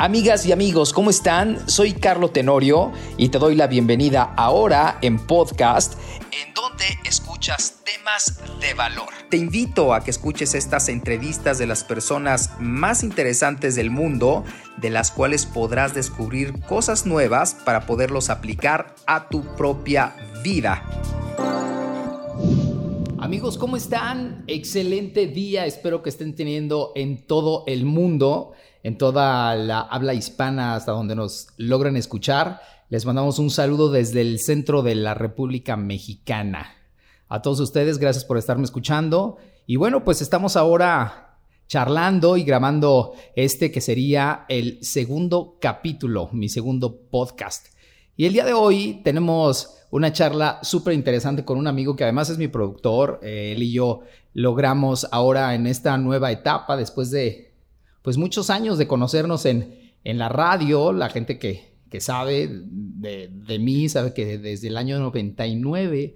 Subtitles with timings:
[0.00, 1.68] Amigas y amigos, ¿cómo están?
[1.68, 5.92] Soy Carlo Tenorio y te doy la bienvenida ahora en podcast
[6.32, 9.10] en donde escuchas temas de valor.
[9.28, 14.42] Te invito a que escuches estas entrevistas de las personas más interesantes del mundo,
[14.78, 20.82] de las cuales podrás descubrir cosas nuevas para poderlos aplicar a tu propia vida.
[23.18, 24.44] Amigos, ¿cómo están?
[24.46, 30.74] Excelente día, espero que estén teniendo en todo el mundo en toda la habla hispana
[30.74, 32.60] hasta donde nos logran escuchar.
[32.88, 36.76] Les mandamos un saludo desde el centro de la República Mexicana.
[37.28, 39.36] A todos ustedes, gracias por estarme escuchando.
[39.66, 46.48] Y bueno, pues estamos ahora charlando y grabando este que sería el segundo capítulo, mi
[46.48, 47.68] segundo podcast.
[48.16, 52.28] Y el día de hoy tenemos una charla súper interesante con un amigo que además
[52.30, 53.20] es mi productor.
[53.22, 54.00] Eh, él y yo
[54.34, 57.49] logramos ahora en esta nueva etapa, después de
[58.02, 63.28] pues muchos años de conocernos en, en la radio, la gente que, que sabe de,
[63.32, 66.14] de, mí, sabe que desde el año 99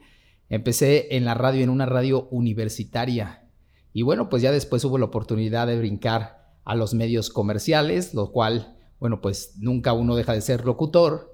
[0.48, 3.48] empecé en la radio, en una radio universitaria.
[3.92, 8.32] Y bueno, pues ya después hubo la oportunidad de brincar a los medios comerciales, lo
[8.32, 11.32] cual, bueno, pues nunca uno deja de ser locutor.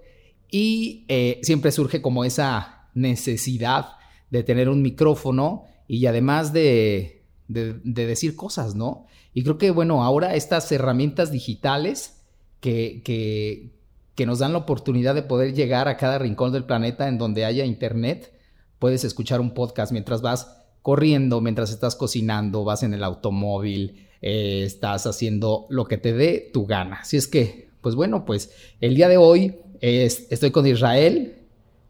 [0.51, 3.92] Y eh, siempre surge como esa necesidad
[4.31, 7.20] de tener un micrófono y además de,
[7.51, 9.06] de, de decir cosas, ¿no?
[9.34, 12.23] Y creo que, bueno, ahora estas herramientas digitales
[12.61, 13.70] que, que,
[14.15, 17.45] que nos dan la oportunidad de poder llegar a cada rincón del planeta en donde
[17.45, 18.33] haya internet,
[18.79, 24.62] puedes escuchar un podcast mientras vas corriendo, mientras estás cocinando, vas en el automóvil, eh,
[24.64, 27.01] estás haciendo lo que te dé tu gana.
[27.03, 31.39] Así es que, pues bueno, pues el día de hoy estoy con Israel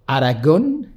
[0.07, 0.90] Aragón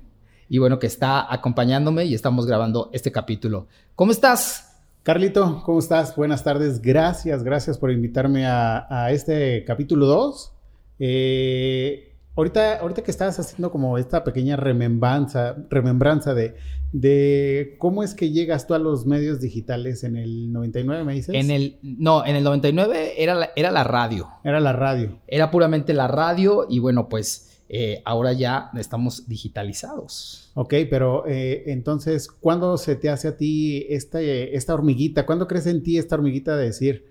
[0.54, 3.66] y bueno, que está acompañándome y estamos grabando este capítulo.
[3.96, 4.84] ¿Cómo estás?
[5.02, 6.16] Carlito, ¿cómo estás?
[6.16, 6.80] Buenas tardes.
[6.80, 10.54] Gracias, gracias por invitarme a, este capítulo 2.
[11.00, 16.54] Eh, ahorita, ahorita que estabas haciendo como esta pequeña remembranza, remembranza de,
[16.92, 21.34] de cómo es que llegas tú a los medios digitales en el 99, me dices.
[21.34, 24.30] En el, no, en el 99 era la, era la radio.
[24.44, 25.18] Era la radio.
[25.26, 30.52] Era puramente la radio y bueno, pues eh, ahora ya estamos digitalizados.
[30.54, 35.26] Ok, pero eh, entonces, ¿cuándo se te hace a ti esta, esta hormiguita?
[35.26, 37.08] ¿Cuándo crees en ti esta hormiguita de decir,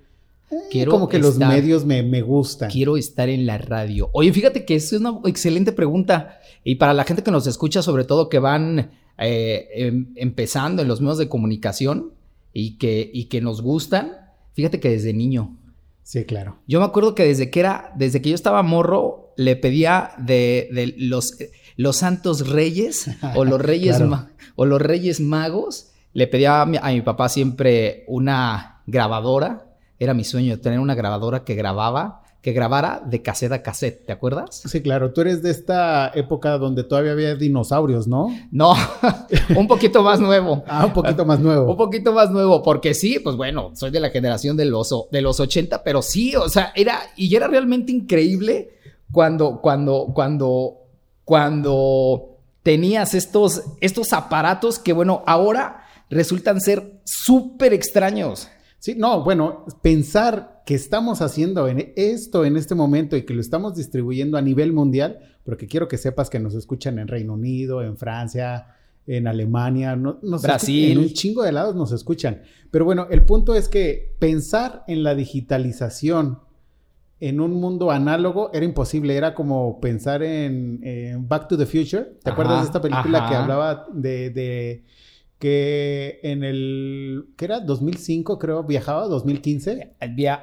[0.53, 2.71] eh, quiero como que los medios me, me, gustan?
[2.71, 4.09] Quiero estar en la radio.
[4.12, 6.39] Oye, fíjate que es una excelente pregunta.
[6.62, 11.00] Y para la gente que nos escucha, sobre todo que van em, empezando en los
[11.00, 12.12] medios de comunicación
[12.53, 14.12] y que, y que nos gustan,
[14.53, 15.56] fíjate que desde niño.
[16.02, 16.58] Sí, claro.
[16.66, 20.94] Yo me acuerdo que desde que era, desde que yo estaba morro, le pedía de,
[20.98, 21.38] los,
[21.76, 24.00] los santos reyes o los reyes,
[24.56, 29.76] o los reyes magos, le pedía a mi, a mi, papá siempre una grabadora.
[29.98, 34.12] Era mi sueño tener una grabadora que grababa, que grabara de cassette a cassette, ¿te
[34.12, 34.62] acuerdas?
[34.66, 35.12] Sí, claro.
[35.12, 38.36] Tú eres de esta época donde todavía había dinosaurios, ¿no?
[38.50, 38.75] No,
[39.56, 40.64] un poquito más nuevo.
[40.66, 41.70] ah, un poquito más nuevo.
[41.70, 45.22] un poquito más nuevo, porque sí, pues bueno, soy de la generación de los, de
[45.22, 48.70] los 80, pero sí, o sea, era, y era realmente increíble
[49.12, 50.78] cuando, cuando, cuando,
[51.25, 58.48] cuando tenías estos, estos aparatos que, bueno, ahora resultan ser súper extraños.
[58.81, 63.75] Sí, no, bueno, pensar que estamos haciendo esto en este momento y que lo estamos
[63.75, 67.97] distribuyendo a nivel mundial, porque quiero que sepas que nos escuchan en Reino Unido, en
[67.97, 68.67] Francia,
[69.06, 70.93] en Alemania, no, Brasil.
[70.93, 72.43] En un chingo de lados nos escuchan.
[72.71, 76.39] Pero bueno, el punto es que pensar en la digitalización
[77.19, 82.19] en un mundo análogo era imposible, era como pensar en, Back to the Future.
[82.23, 84.84] ¿Te acuerdas de esta película que hablaba de
[85.42, 87.58] que en el, ¿qué era?
[87.58, 89.97] 2005 creo, viajaba, 2015.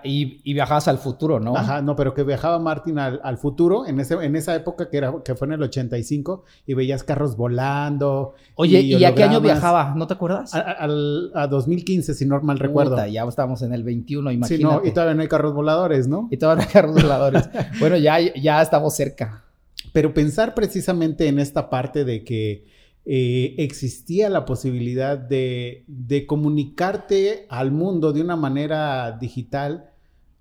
[0.03, 1.55] y, y, viajabas al futuro, ¿no?
[1.55, 5.13] Ajá, no, pero que viajaba Martin al, futuro, en, ese, en esa época que, era,
[5.23, 8.33] que fue en el 85, y veías carros volando.
[8.55, 9.93] Oye, ¿y, a qué año viajaba?
[9.95, 10.53] ¿No te acuerdas?
[10.53, 12.97] A, a, 2015, si no mal recuerdo.
[13.05, 14.57] ya estábamos en el 21, imagínate.
[14.57, 16.27] Sí, no, y todavía no hay carros voladores, ¿no?
[16.29, 17.49] Y todavía no hay carros voladores.
[17.79, 19.45] bueno, ya, ya estamos cerca.
[19.93, 22.65] Pero pensar precisamente en esta parte de que
[23.05, 25.85] eh, existía la posibilidad de,
[26.27, 29.91] comunicarte al mundo de una manera digital,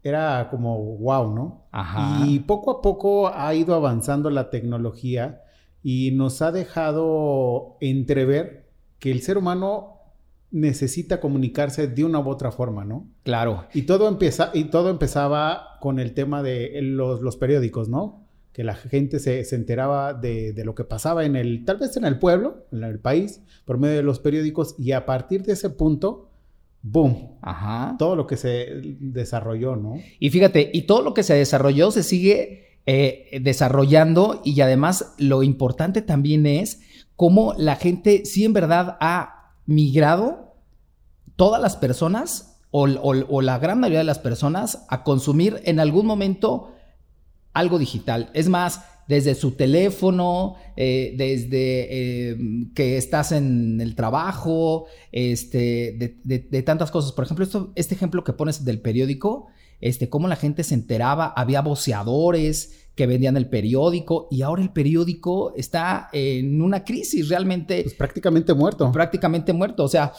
[0.03, 1.67] era como wow, ¿no?
[2.27, 5.43] Y poco a poco ha ido avanzando la tecnología
[5.83, 9.99] y nos ha dejado entrever que el ser humano
[10.51, 13.07] necesita comunicarse de una u otra forma, ¿no?
[13.23, 13.67] Claro.
[13.75, 18.28] Y todo, empieza, y todo empezaba con el tema de los, los periódicos, ¿no?
[18.59, 22.19] Que la gente se, enteraba de, lo que pasaba en el, tal vez en el
[22.19, 26.33] pueblo, en el país, por medio de los periódicos, y a partir de ese punto
[26.83, 27.37] boom.
[27.41, 27.95] Ajá.
[28.01, 28.67] Todo lo que se
[28.99, 30.01] desarrolló, ¿no?
[30.19, 35.45] Y fíjate, y todo lo que se desarrolló se sigue eh, desarrollando y además lo
[35.45, 36.81] importante también es
[37.15, 40.57] cómo la gente sí en verdad ha migrado
[41.37, 46.07] todas las personas o, o la gran mayoría de las personas a consumir en algún
[46.07, 46.73] momento
[47.59, 48.31] algo digital.
[48.35, 52.37] Es más, desde su teléfono, eh, desde eh,
[52.75, 57.13] que estás en el trabajo, este, de, tantas cosas.
[57.13, 59.49] Por ejemplo, esto, este ejemplo que pones del periódico,
[59.81, 64.71] este, cómo la gente se enteraba, había voceadores que vendían el periódico y ahora el
[64.71, 67.83] periódico está en una crisis realmente.
[67.83, 68.91] Pues prácticamente muerto.
[68.93, 69.85] Prácticamente muerto.
[69.85, 70.13] O sea,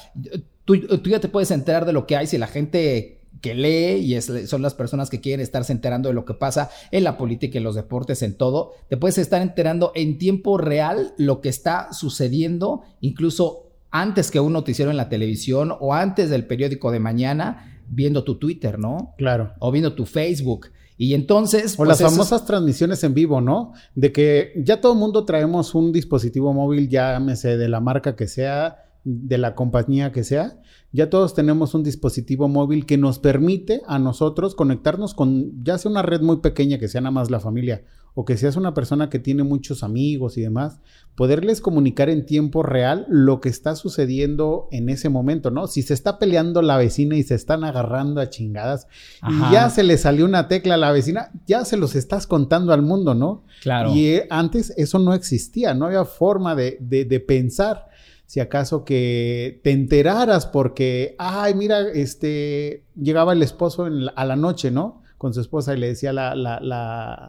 [0.66, 4.14] tú, tú ya te puedes enterar de lo que hay si la gente que lee
[4.14, 7.58] y son las personas que quieren estarse enterando de lo que pasa en la política,
[7.58, 8.74] en los deportes, en todo.
[8.90, 14.54] Te puedes estar enterando en tiempo real lo que está sucediendo, incluso antes que un
[14.54, 19.14] noticiero en la televisión o antes del periódico de mañana, viendo tu Twitter, ¿no?
[19.18, 19.54] Claro.
[19.60, 20.68] O viendo tu Facebook.
[20.98, 21.80] Y entonces...
[21.80, 23.74] O las pues, famosas transmisiones en vivo, ¿no?
[23.96, 28.28] De que ya todo el mundo traemos un dispositivo móvil, llámese de la marca que
[28.28, 30.60] sea, de la compañía que sea,
[30.92, 35.92] ya todos tenemos un dispositivo móvil que nos permite a nosotros conectarnos con ya sea
[35.92, 37.84] una red muy pequeña que sea nada más la familia
[38.16, 40.80] o que seas una persona que tiene muchos amigos y demás,
[41.16, 45.68] poderles comunicar en tiempo real lo que está sucediendo en ese momento, ¿no?
[45.68, 48.88] Si se está peleando la vecina y se están agarrando a chingadas
[49.28, 52.74] y ya se le salió una tecla a la vecina, ya se los estás contando
[52.74, 53.44] al mundo, ¿no?
[53.62, 53.94] Claro.
[53.94, 57.89] Y eh, antes eso no existía, no había forma de, de, de pensar
[58.30, 64.70] si acaso que te enteraras porque, ay, mira, este, llegaba el esposo a la noche,
[64.70, 65.02] ¿no?
[65.18, 66.60] Con su esposa y le decía la, la,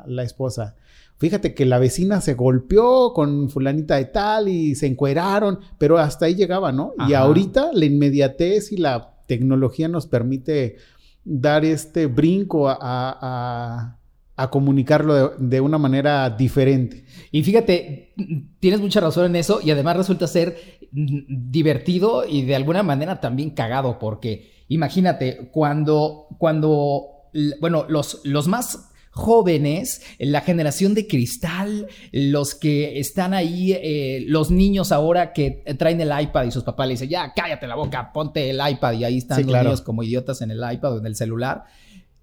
[0.07, 0.77] la, esposa,
[1.17, 6.27] fíjate que la vecina se golpeó con fulanita de tal y se encueraron, pero hasta
[6.27, 6.93] ahí llegaba, ¿no?
[7.09, 10.77] Y ahorita la inmediatez y la tecnología nos permite
[11.25, 14.00] dar este brinco a a
[14.49, 17.05] comunicarlo de, una manera diferente.
[17.33, 18.15] Y fíjate,
[18.61, 23.51] tienes mucha razón en eso y además resulta ser divertido y de alguna manera también
[23.51, 27.29] cagado porque imagínate cuando, cuando,
[27.61, 34.51] bueno, los, los más jóvenes, la generación de cristal, los que están ahí, eh, los
[34.51, 38.13] niños ahora que traen el iPad y sus papás le dicen, ya cállate la boca,
[38.13, 41.07] ponte el iPad y ahí están los niños como idiotas en el iPad o en
[41.07, 41.65] el celular.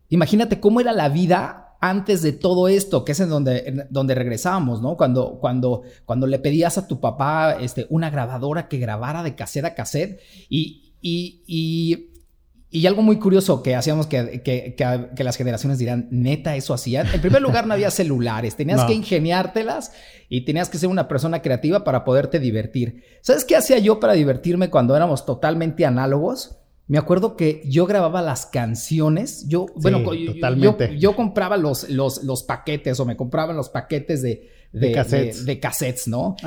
[0.10, 4.82] Imagínate cómo era la vida antes de todo esto, que es en donde, donde regresamos,
[4.82, 4.98] ¿no?
[4.98, 9.66] Cuando, cuando, cuando le pedías a tu papá este, una grabadora que grabara de cassette
[9.66, 10.20] a cassette
[10.50, 12.10] y, y, y,
[12.70, 17.08] y algo muy curioso que hacíamos que, que, que, las generaciones dirán, neta, eso hacían.
[17.14, 19.92] En primer lugar, no había celulares, tenías que ingeniártelas
[20.30, 23.04] y tenías que ser una persona creativa para poderte divertir.
[23.22, 26.58] ¿Sabes qué hacía yo para divertirme cuando éramos totalmente análogos?
[26.88, 29.46] Me acuerdo que yo grababa las canciones.
[29.48, 30.02] Yo, bueno,
[30.98, 34.92] yo, compraba los, los, los, paquetes o me compraban los paquetes de, de,
[35.60, 36.08] cassettes.
[36.08, 36.38] ¿no?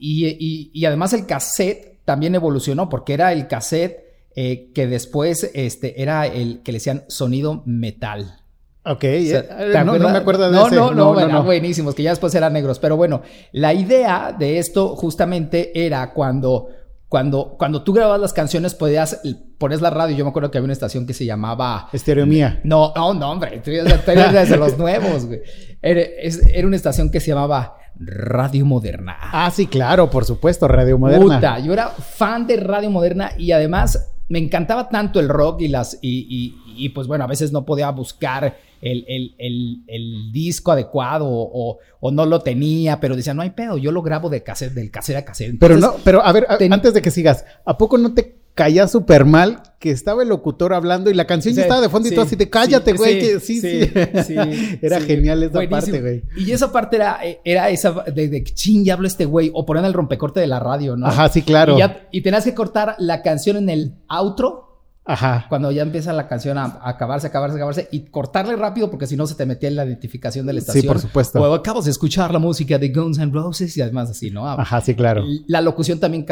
[0.00, 4.04] Y, y, además el cassette también evolucionó porque era el cassette
[4.34, 8.40] eh, que después este, era el que le decían sonido metal.
[8.86, 9.44] Ok, eh,
[9.84, 12.78] no, me acuerdo de no, No, no, no, no, buenísimos, que ya después eran negros.
[12.78, 13.22] Pero bueno,
[13.52, 16.68] la idea de esto justamente era cuando
[17.14, 19.20] cuando, cuando tú grababas las canciones podías
[19.56, 20.16] pones la radio.
[20.16, 22.60] Yo me acuerdo que había una estación que se llamaba Estereomía.
[22.64, 25.40] No, no, no, hombre, tú eres desde los nuevos, güey.
[25.80, 29.16] Era, era, una estación que se llamaba Radio Moderna.
[29.20, 31.36] Ah, sí, claro, por supuesto, Radio Moderna.
[31.36, 35.68] Puta, yo era fan de Radio Moderna y además me encantaba tanto el rock y
[35.68, 41.78] las y, y pues bueno, a veces no podía buscar el, disco adecuado o,
[42.10, 45.16] no lo tenía, pero decía, no hay pedo, yo lo grabo de cassette, del cassette
[45.16, 45.56] a cassette.
[45.58, 49.24] pero no, pero a ver, antes de que sigas, ¿a poco no te caía súper
[49.24, 52.24] mal que estaba el locutor hablando y la canción ya estaba de fondo y todo
[52.24, 53.20] así de cállate, güey.
[53.40, 53.90] Sí, sí,
[54.24, 54.36] sí,
[54.82, 56.22] Era genial esa parte, güey.
[56.36, 59.50] Y esa parte era, era esa de, de ching, ya hablo este güey.
[59.52, 61.06] O poner el rompecorte de la radio, ¿no?
[61.06, 61.76] Ajá, sí, claro.
[61.78, 64.63] Y, y tenías que cortar la canción en el outro
[65.06, 65.44] Ajá.
[65.50, 69.26] Cuando ya empieza la canción a, acabarse, acabarse, acabarse y cortarle rápido porque si no
[69.26, 70.82] se te metía en la identificación de la estación.
[70.82, 71.40] Sí, por supuesto.
[71.40, 74.48] O acabas de escuchar la música de Guns N' Roses y además así, ¿no?
[74.48, 75.22] Ajá, sí, claro.
[75.46, 76.24] La locución también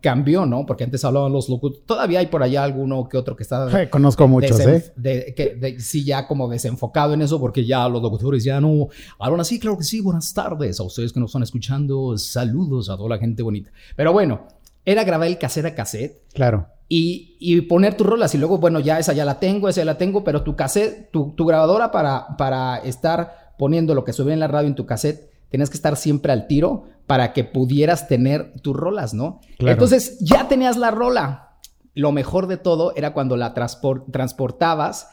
[0.00, 0.64] cambió, ¿no?
[0.64, 1.84] Porque antes hablaban los locutores.
[1.86, 3.82] Todavía hay por allá alguno que otro que está.
[3.82, 4.92] Eh, conozco muchos, ¿eh?
[4.94, 8.88] De, que, sí, ya como desenfocado en eso porque ya los locutores ya no.
[9.18, 10.00] Ahora sí, claro que sí.
[10.00, 12.16] Buenas tardes a ustedes que nos están escuchando.
[12.16, 13.72] Saludos a toda la gente bonita.
[13.96, 14.46] Pero bueno,
[14.84, 16.22] era grabar el cassette a cassette.
[16.32, 18.34] Claro y, poner tus rolas.
[18.34, 21.10] Y luego, bueno, ya esa ya la tengo, esa ya la tengo, pero tu cassette,
[21.12, 25.30] tu, grabadora para, para estar poniendo lo que subía en la radio en tu cassette,
[25.50, 29.40] tenías que estar siempre al tiro para que pudieras tener tus rolas, ¿no?
[29.58, 31.58] Entonces, ya tenías la rola.
[31.94, 35.10] lo mejor de todo era cuando la transportabas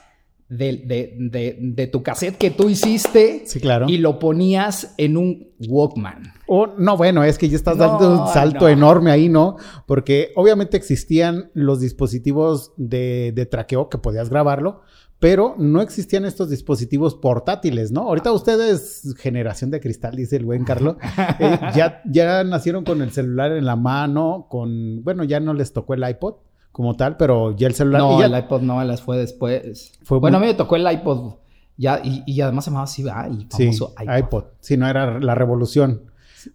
[0.50, 3.44] de, de, de, tu cassette que tú hiciste.
[3.46, 3.88] Sí, claro.
[3.90, 6.24] Y lo ponías en un Walkman.
[6.48, 9.58] Oh, no, bueno, es que ya estás dando un salto enorme ahí, ¿no?
[9.86, 14.82] Porque obviamente existían los dispositivos de, de traqueo que podías grabarlo,
[15.20, 18.04] pero no existían estos dispositivos portátiles, ¿no?
[18.04, 20.96] Ahorita ustedes, generación de cristal, dice el buen Carlos,
[21.40, 25.74] eh, ya, ya nacieron con el celular en la mano, con, bueno, ya no les
[25.74, 26.36] tocó el iPod
[26.78, 28.02] como tal, pero ya el celular...
[28.02, 29.94] No, el iPod no, las fue después.
[30.08, 31.34] bueno, a mí me tocó el iPod
[31.76, 34.18] ya, y, además se llamaba así, el famoso sí, iPod.
[34.18, 34.44] iPod.
[34.60, 36.04] Sí, no era la revolución.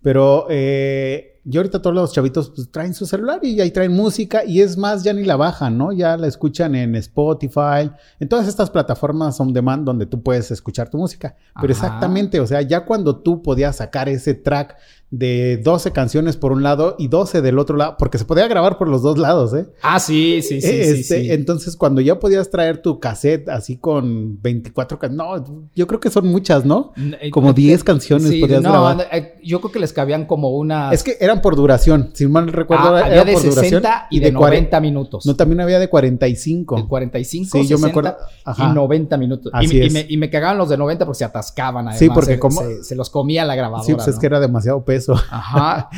[0.00, 4.44] Pero eh, y ahorita todos los chavitos pues, traen su celular y ahí traen música
[4.44, 5.90] y es más, ya ni la bajan, ¿no?
[5.92, 10.88] Ya la escuchan en Spotify, en todas estas plataformas on demand donde tú puedes escuchar
[10.88, 11.36] tu música.
[11.60, 14.76] Pero exactamente, o sea, ya cuando tú podías sacar ese track
[15.12, 18.78] de 12 canciones por un lado y 12 del otro lado, porque se podía grabar
[18.78, 19.66] por los dos lados, ¿eh?
[19.82, 20.70] Ah, sí, sí, sí.
[20.70, 25.86] Este, sí, Entonces, cuando ya podías traer tu cassette así con 24 canciones, no, yo
[25.86, 26.94] creo que son muchas, ¿no?
[27.20, 29.06] Eh, como 10 canciones podías grabar.
[29.12, 30.90] Eh, yo creo que les cabían como una...
[30.92, 32.96] Es que eran por duración, si mal recuerdo.
[32.96, 35.26] Ah, había de 60 y de, 90 minutos.
[35.26, 36.76] No, también había de 45.
[36.76, 38.16] De 45, sí, yo me acuerdo.
[38.56, 39.52] y 90 minutos.
[39.60, 41.88] y, me, y, me, cagaban los de 90 porque se atascaban.
[41.88, 41.98] Además.
[41.98, 42.62] Sí, porque como...
[42.80, 43.84] Se, los comía la grabadora.
[43.84, 45.01] Sí, pues es que era demasiado peso.
[45.08, 45.88] Ajá.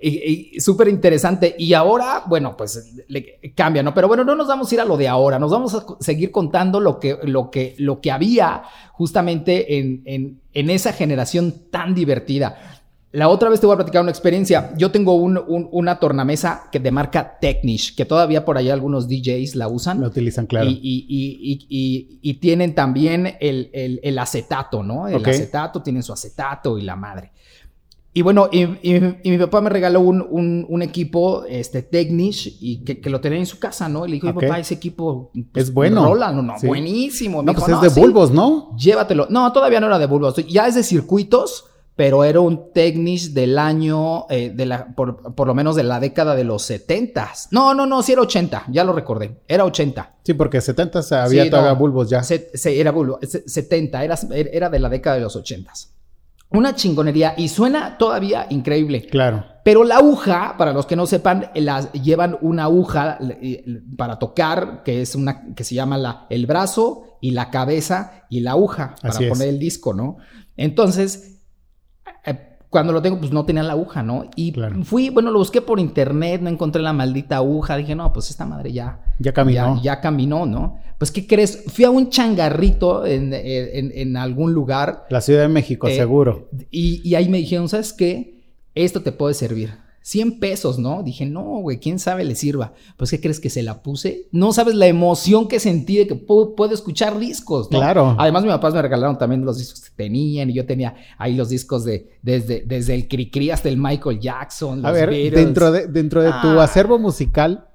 [0.00, 1.54] Y, súper interesante.
[1.58, 3.94] Y ahora, bueno, pues le cambia, ¿no?
[3.94, 6.30] Pero bueno, no nos vamos a ir a lo de ahora, nos vamos a seguir
[6.30, 8.62] contando lo que, lo que, lo que había
[8.92, 10.02] justamente en,
[10.52, 12.80] en, esa generación tan divertida.
[13.12, 14.74] La otra vez te voy a platicar una experiencia.
[14.76, 19.68] Yo tengo una tornamesa que de marca Technish, que todavía por ahí algunos DJs la
[19.68, 20.02] usan.
[20.02, 20.68] La utilizan, claro.
[20.68, 25.08] Y, tienen también el, acetato, ¿no?
[25.08, 27.32] El acetato, tienen su acetato y la madre.
[28.16, 28.64] Y bueno, y,
[29.28, 33.90] mi papá me regaló un, equipo, este, Technish, y que, lo tenía en su casa,
[33.90, 34.06] ¿no?
[34.06, 35.30] Y le dijo, papá, ese equipo...
[35.52, 36.02] Pues, es bueno.
[36.02, 37.42] Rola, no, no, buenísimo.
[37.42, 38.74] No, pues es de bulbos, ¿no?
[38.74, 39.26] Llévatelo.
[39.28, 40.34] No, todavía no era de bulbos.
[40.46, 45.54] Ya es de circuitos, pero era un Technish del año, eh, de la, por, lo
[45.54, 47.30] menos de la década de los 70.
[47.50, 49.42] No, no, no, sí era 80, ya lo recordé.
[49.46, 50.14] Era 80.
[50.22, 52.22] Sí, porque 70 había todavía bulbos ya.
[52.22, 53.18] Sí, era bulbo.
[53.20, 55.70] 70, era, era de la década de los 80.
[56.50, 59.06] Una chingonería y suena todavía increíble.
[59.06, 59.44] Claro.
[59.64, 63.18] Pero la aguja, para los que no sepan, las llevan una aguja
[63.96, 68.40] para tocar, que es una que se llama la, el brazo y la cabeza y
[68.40, 70.18] la aguja para poner el disco, ¿no?
[70.56, 71.35] Entonces,
[72.76, 74.28] cuando lo tengo, pues no tenía la aguja, ¿no?
[74.36, 74.52] Y
[74.84, 77.74] fui, bueno, lo busqué por internet, no encontré la maldita aguja.
[77.78, 79.00] Dije, no, pues esta madre ya.
[79.18, 79.80] Ya caminó.
[79.82, 80.78] Ya, caminó, ¿no?
[80.98, 81.64] Pues, ¿qué crees?
[81.68, 85.06] Fui a un changarrito en, en, algún lugar.
[85.08, 86.50] La Ciudad de México, eh, seguro.
[86.70, 88.42] Y, y ahí me dijeron, ¿sabes qué?
[88.74, 89.70] Esto te puede servir.
[90.06, 91.02] 100 pesos, ¿no?
[91.02, 92.74] Dije, no, güey, quién sabe le sirva.
[92.96, 94.28] Pues, ¿qué crees que se la puse?
[94.30, 97.80] No sabes la emoción que sentí de que puedo, escuchar discos, ¿no?
[97.80, 98.14] Claro.
[98.16, 101.48] Además, mis papás me regalaron también los discos que tenían y yo tenía ahí los
[101.48, 104.86] discos de desde, desde el Cricri hasta el Michael Jackson.
[104.86, 106.62] A ver, dentro de, dentro de tu ah.
[106.62, 107.66] acervo musical,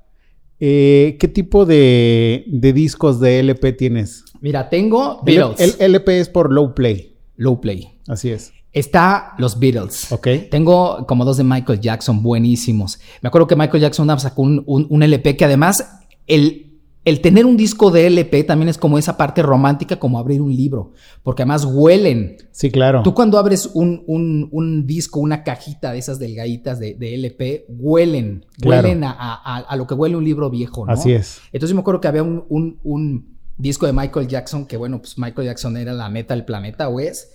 [0.62, 4.24] eh, ¿qué tipo de, discos de LP tienes?
[4.40, 5.60] Mira, tengo Beatles.
[5.60, 7.18] El, el LP es por Low Play.
[7.36, 8.00] Low Play.
[8.08, 8.54] Así es.
[8.74, 10.12] Está los Beatles.
[10.12, 10.28] Ok.
[10.50, 13.00] Tengo como dos de Michael Jackson buenísimos.
[13.22, 17.58] Me acuerdo que Michael Jackson sacó un, un, LP que además el, el tener un
[17.58, 21.66] disco de LP también es como esa parte romántica, como abrir un libro, porque además
[21.66, 22.38] huelen.
[22.52, 23.02] Sí, claro.
[23.04, 27.66] Tú cuando abres un, un, un disco, una cajita de esas delgaditas de, de LP,
[27.68, 30.94] huelen, huelen a, a, a, lo que huele un libro viejo, ¿no?
[30.94, 31.42] Así es.
[31.52, 32.46] Entonces me acuerdo que había un,
[32.84, 36.90] un, disco de Michael Jackson, que bueno, pues Michael Jackson era la neta del planeta,
[36.90, 37.30] o es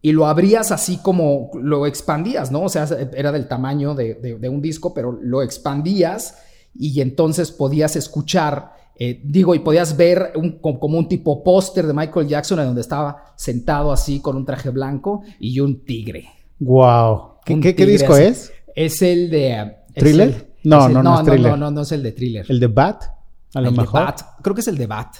[0.00, 2.62] y lo abrías así como lo expandías, ¿no?
[2.62, 6.38] O sea, era del tamaño de, un disco, pero lo expandías
[6.74, 11.94] y entonces podías escuchar, eh, digo, y podías ver un, como un tipo póster de
[11.94, 16.28] Michael Jackson en donde estaba sentado así con un traje blanco y un tigre.
[16.60, 17.38] ¡Wow!
[17.44, 18.52] ¿Qué, disco es?
[18.74, 19.78] Es el de...
[19.94, 20.54] ¿Thriller?
[20.62, 22.46] no, no, no, no, no, no, no, es el de Thriller.
[22.48, 23.04] ¿El de Bat?
[23.54, 24.04] A lo mejor.
[24.04, 24.20] Bat.
[24.42, 25.16] Creo que es el de Bat.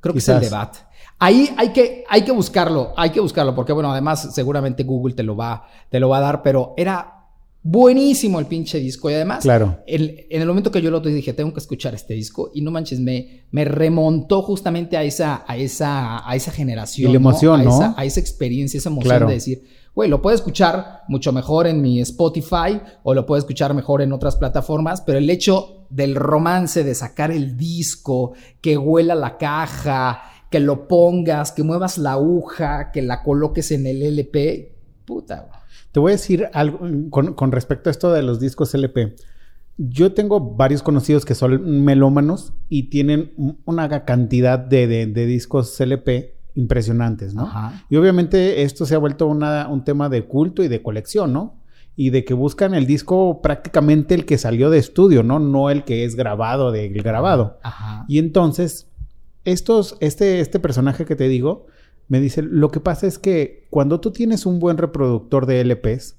[0.00, 0.76] Creo que es el de Bat.
[1.22, 5.22] Ahí hay que, hay que buscarlo, hay que buscarlo, porque bueno, además seguramente Google te
[5.22, 7.20] lo va, te lo va a dar, pero era
[7.62, 9.10] buenísimo el pinche disco.
[9.10, 9.80] Y además, claro.
[9.86, 13.00] en el momento que yo lo dije, tengo que escuchar este disco, y no manches,
[13.00, 17.10] me, me remontó justamente a esa, a esa, a esa generación.
[17.10, 17.70] Y la emoción, ¿no?
[17.70, 19.62] A, Esa, a esa experiencia, esa emoción de decir,
[19.94, 24.12] güey, lo puedo escuchar mucho mejor en mi Spotify o lo puedo escuchar mejor en
[24.12, 30.22] otras plataformas, pero el hecho del romance de sacar el disco, que huela la caja,
[30.50, 35.48] que lo pongas, que muevas la aguja, que la coloques en el LP, puta.
[35.92, 36.80] Te voy a decir algo
[37.10, 39.16] con, respecto a esto de los discos LP.
[39.76, 43.32] yo tengo varios conocidos que son melómanos y tienen
[43.64, 47.50] una cantidad de, discos CLP impresionantes, ¿no?
[47.88, 51.60] Y obviamente esto se ha vuelto un tema de culto y de colección, ¿no?
[51.96, 55.38] Y de que buscan el disco prácticamente el que salió de estudio, ¿no?
[55.38, 57.58] No el que es grabado del grabado.
[57.62, 58.04] Ajá.
[58.08, 58.89] Y entonces,
[59.44, 61.66] estos, este, este personaje que te digo,
[62.08, 66.16] me dice, lo que pasa es que cuando tú tienes un buen reproductor de LPs,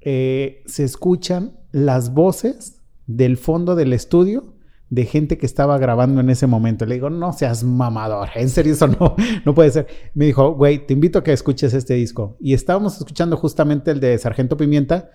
[0.00, 4.54] eh, se escuchan las voces del fondo del estudio
[4.90, 6.86] de gente que estaba grabando en ese momento.
[6.86, 9.86] Le digo, no seas mamador, en serio eso no, no puede ser.
[10.14, 12.36] Me dijo, güey, te invito a que escuches este disco.
[12.40, 15.10] Y estábamos escuchando justamente el de Sargento Pimienta,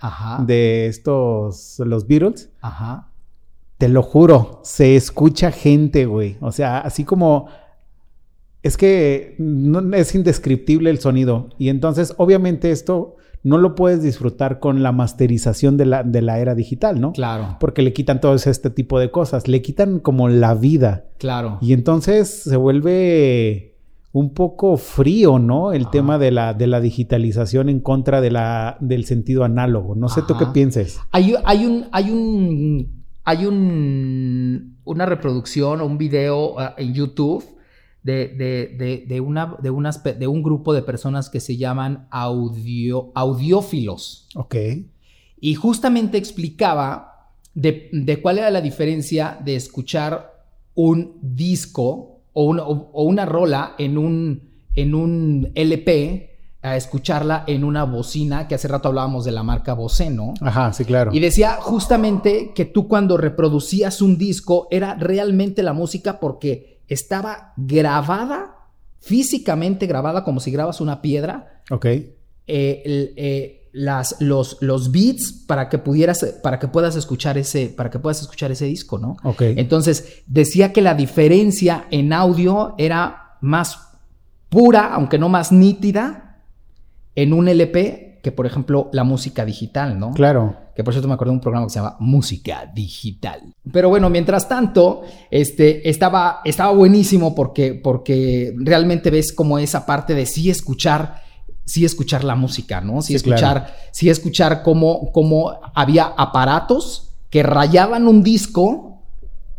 [0.45, 2.49] de estos, los Beatles.
[2.61, 3.08] Ajá.
[3.79, 6.37] Te lo juro, se escucha gente, güey.
[6.41, 7.47] O sea, así como...
[8.61, 11.49] Es que no, es indescriptible el sonido.
[11.57, 16.39] Y entonces, obviamente esto no lo puedes disfrutar con la masterización de la, de la
[16.39, 17.13] era digital, ¿no?
[17.13, 17.55] Claro.
[17.59, 21.05] Porque le quitan todo este tipo de cosas, le quitan como la vida.
[21.17, 21.57] Claro.
[21.61, 23.77] Y entonces se vuelve
[24.11, 25.71] un poco frío, ¿no?
[25.71, 29.95] El tema de la, de la digitalización en contra de la, del sentido análogo.
[29.95, 30.99] No sé tú qué pienses.
[31.11, 32.98] Hay, hay un, hay un,
[33.29, 37.45] hay un, una reproducción o un video ah, en YouTube
[38.01, 38.27] de,
[39.07, 44.27] de, una, de, unas, de un grupo de personas que se llaman audio, audiófilos.
[44.33, 44.55] Ok.
[45.39, 50.33] Y justamente explicaba de, cuál era la diferencia de escuchar
[50.73, 56.28] un disco o, o, una rola en un, en un LP
[56.61, 60.33] a escucharla en una bocina, que hace rato hablábamos de la marca Bose, ¿no?
[60.41, 61.11] Ajá, sí, claro.
[61.13, 67.53] Y decía justamente que tú cuando reproducías un disco era realmente la música porque estaba
[67.55, 68.55] grabada,
[68.99, 71.61] físicamente grabada, como si grabas una piedra.
[71.71, 71.85] Ok.
[71.85, 72.13] Eh,
[72.47, 77.99] eh, las, los, los beats para que pudieras, para que puedas escuchar ese, para que
[77.99, 79.15] puedas escuchar ese disco, ¿no?
[79.23, 79.41] Ok.
[79.41, 83.79] Entonces, decía que la diferencia en audio era más
[84.49, 86.28] pura, aunque no más nítida,
[87.15, 90.11] en un LP que, por ejemplo, la música digital, ¿no?
[90.11, 93.53] Claro que por cierto me acuerdo de un programa que se llama Música Digital.
[93.69, 100.15] Pero bueno, mientras tanto, este, estaba, estaba buenísimo porque, porque realmente ves como esa parte
[100.15, 101.21] de sí escuchar
[101.65, 103.01] sí escuchar la música, ¿no?
[103.01, 109.01] Sí, escuchar, sí escuchar cómo, cómo había aparatos que rayaban un disco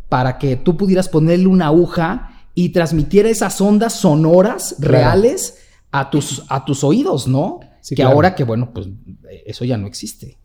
[0.09, 5.60] para que tú pudieras ponerle una aguja y transmitiera esas ondas sonoras reales
[5.91, 7.61] a tus, a tus oídos, ¿no?
[7.97, 8.89] que ahora que, bueno, pues
[9.47, 10.39] eso ya no existe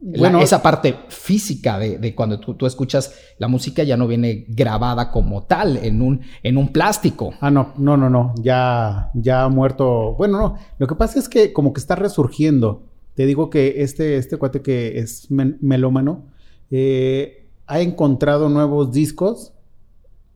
[0.00, 5.44] bueno, esa parte física de, cuando tú, escuchas la música ya no viene grabada como
[5.44, 7.32] tal en un, en un plástico.
[7.40, 10.14] Ah, no, no, no, no, ya, ya ha muerto.
[10.14, 12.84] Bueno, no, lo que pasa es que como que está resurgiendo.
[13.14, 16.26] Te digo que este, este cuate que es melómano
[16.70, 19.52] eh, ha encontrado nuevos discos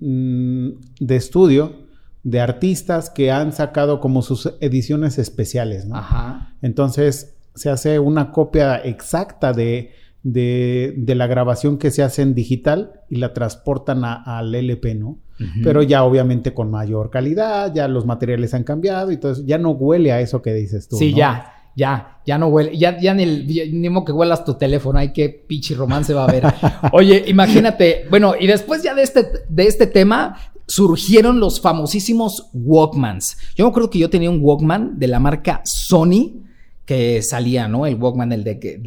[0.00, 0.68] mm,
[1.00, 1.85] de estudio
[2.26, 5.94] de artistas que han sacado como sus ediciones especiales, ¿no?
[5.94, 6.56] Ajá.
[6.60, 9.92] Entonces, se hace una copia exacta de,
[10.24, 15.20] de, la grabación que se hace en digital y la transportan al LP, ¿no?
[15.62, 19.58] Pero ya obviamente con mayor calidad, ya los materiales han cambiado y todo eso, ya
[19.58, 20.96] no huele a eso que dices tú.
[20.96, 24.54] Sí, ya, ya, ya no huele, ya, ya ni, el, ni modo que huelas tu
[24.54, 26.44] teléfono, ay, qué pinche romance va a haber.
[26.92, 33.36] Oye, imagínate, bueno, y después ya de este, de este tema, surgieron los famosísimos Walkmans.
[33.54, 36.42] Yo me acuerdo que yo tenía un Walkman de la marca Sony
[36.84, 37.84] que salía, ¿no?
[37.84, 38.80] El Walkman, el de que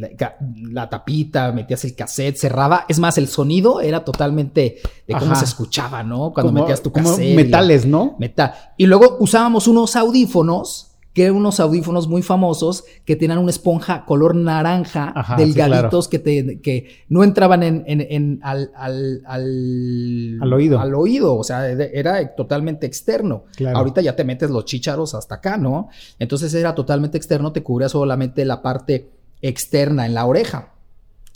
[0.72, 2.86] la, tapita, metías el cassette, cerraba.
[2.88, 6.32] Es más, el sonido era totalmente de cómo se escuchaba, ¿no?
[6.32, 7.36] Cuando metías tu cassette.
[7.36, 8.16] metales, ¿no?
[8.18, 8.52] Metal.
[8.78, 14.04] Y luego usábamos unos audífonos que eran unos audífonos muy famosos que tenían una esponja
[14.04, 20.78] color naranja delgaditos que, te, que no entraban en, en, al, al, al, oído.
[20.78, 23.44] Al oído, o sea, era totalmente externo.
[23.74, 25.88] Ahorita ya te metes los chícharos hasta acá, ¿no?
[26.18, 29.10] Entonces era totalmente externo, te cubría solamente la parte
[29.42, 30.74] externa en la oreja.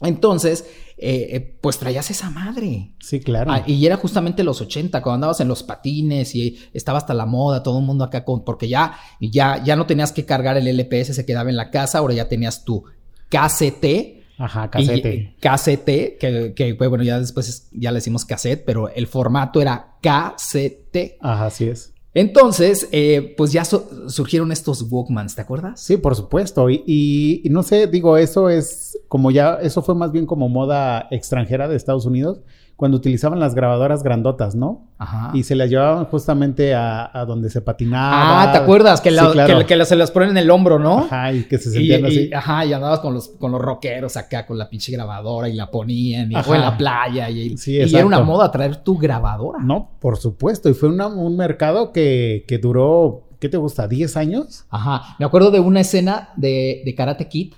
[0.01, 2.93] Entonces, eh, eh, pues traías esa madre.
[3.01, 3.51] Sí, claro.
[3.53, 7.27] Ah, y era justamente los 80, cuando andabas en los patines y estaba hasta la
[7.27, 10.69] moda, todo el mundo acá con, porque ya, ya, ya no tenías que cargar el
[10.69, 12.85] LPS, se quedaba en la casa, ahora ya tenías tu
[13.29, 14.25] KCT.
[14.37, 15.37] Ajá, cassette.
[15.39, 21.19] KCT, que, que, bueno, ya después ya le decimos cassette, pero el formato era KCT.
[21.21, 21.94] Ajá, así es.
[22.15, 25.81] Entonces, eh, pues ya surgieron estos Walkmans, ¿te acuerdas?
[25.81, 26.71] Sí, por supuesto.
[26.71, 31.67] Y, no sé, digo, eso es como ya, eso fue más bien como moda extranjera
[31.67, 32.41] de Estados Unidos.
[32.77, 34.89] Cuando utilizaban las grabadoras grandotas, ¿no?
[34.99, 35.31] Ajá.
[35.33, 38.43] Y se las llevaban justamente a, a donde se patinaba.
[38.43, 39.01] Ah, ¿te acuerdas?
[39.01, 39.59] Que, la- Sí, claro.
[39.61, 40.99] que- que se las ponen en el hombro, ¿no?
[40.99, 42.31] Ajá, y que se sentían y- así.
[42.35, 45.71] ajá, y andabas con los, con los rockeros acá, con la pinche grabadora y la
[45.71, 46.51] ponían, y, Ajá.
[46.51, 49.61] o en la playa, y, Sí, y era una moda traer tu grabadora.
[49.63, 50.69] No, por supuesto.
[50.69, 53.89] Y fue una- un mercado que, que duró, ¿qué te gusta?
[53.89, 54.65] ¿10 años?
[54.69, 57.55] Ajá, me acuerdo de una escena de, de Karate Kid,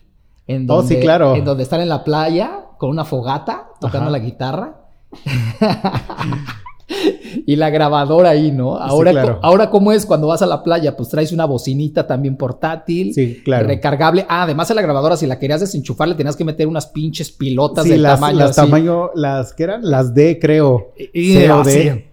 [0.47, 1.35] en Oh, donde, sí, claro.
[1.37, 4.11] en donde están en la playa con una fogata, tocando Ajá.
[4.11, 4.83] la guitarra.
[7.45, 8.77] Y la grabadora ahí, ¿no?
[8.77, 9.35] Ahora, claro.
[9.41, 10.97] co- ahora, ¿cómo es cuando vas a la playa?
[10.97, 13.13] Pues traes una bocinita también portátil.
[13.13, 13.67] Sí, claro.
[13.67, 14.25] Recargable.
[14.29, 17.31] Ah, además en la grabadora, si la querías desenchufar, le tenías que meter unas pinches
[17.33, 18.39] pilotas Sí, del las, tamaño.
[18.39, 18.61] las así.
[18.61, 20.93] tamaño, las que eran, las D, creo.
[21.13, 21.71] Y, C y o así.
[21.79, 22.11] D.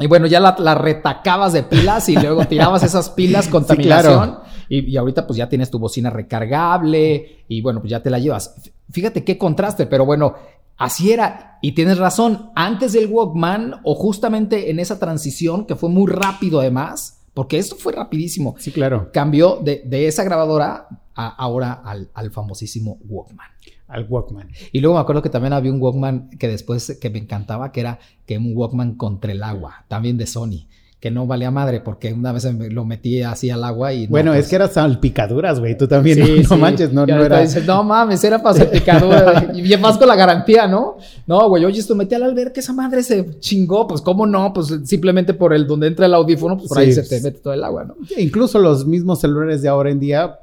[0.00, 4.38] Y bueno, ya la, la retacabas de pilas y luego tirabas esas pilas, contaminación.
[4.68, 8.18] y, y ahorita pues ya tienes tu bocina recargable y bueno, pues ya te la
[8.18, 8.54] llevas.
[8.90, 10.34] Fíjate qué contraste, pero bueno,
[10.76, 11.58] así era.
[11.62, 16.60] Y tienes razón, antes del Walkman o justamente en esa transición que fue muy rápido
[16.60, 19.10] además, porque esto fue rapidísimo, Sí, claro.
[19.12, 23.46] cambió de, de esa grabadora a ahora al, al famosísimo Walkman.
[23.88, 24.50] Al Walkman.
[24.72, 27.80] Y luego me acuerdo que también había un Walkman que después que me encantaba, que
[27.80, 30.66] era que un Walkman contra el agua, también de Sony,
[31.04, 34.04] que no valía madre porque una vez lo metí así al agua y...
[34.06, 35.76] no, Bueno, pues, es que eran salpicaduras, güey.
[35.76, 36.56] Tú también, sí, no, no sí.
[36.56, 37.40] manches, no, no era.
[37.40, 39.50] dices, no mames, era para salpicadura.
[39.54, 40.96] y más con la garantía, ¿no?
[41.26, 43.86] No, güey, oye, esto metí al alberca, esa madre se chingó.
[43.86, 44.50] Pues, ¿cómo no?
[44.54, 47.22] Pues simplemente por el donde entra el audífono, pues por ahí se te pues.
[47.22, 47.96] mete todo el agua, ¿no?
[48.16, 50.38] Incluso los mismos celulares de ahora en día,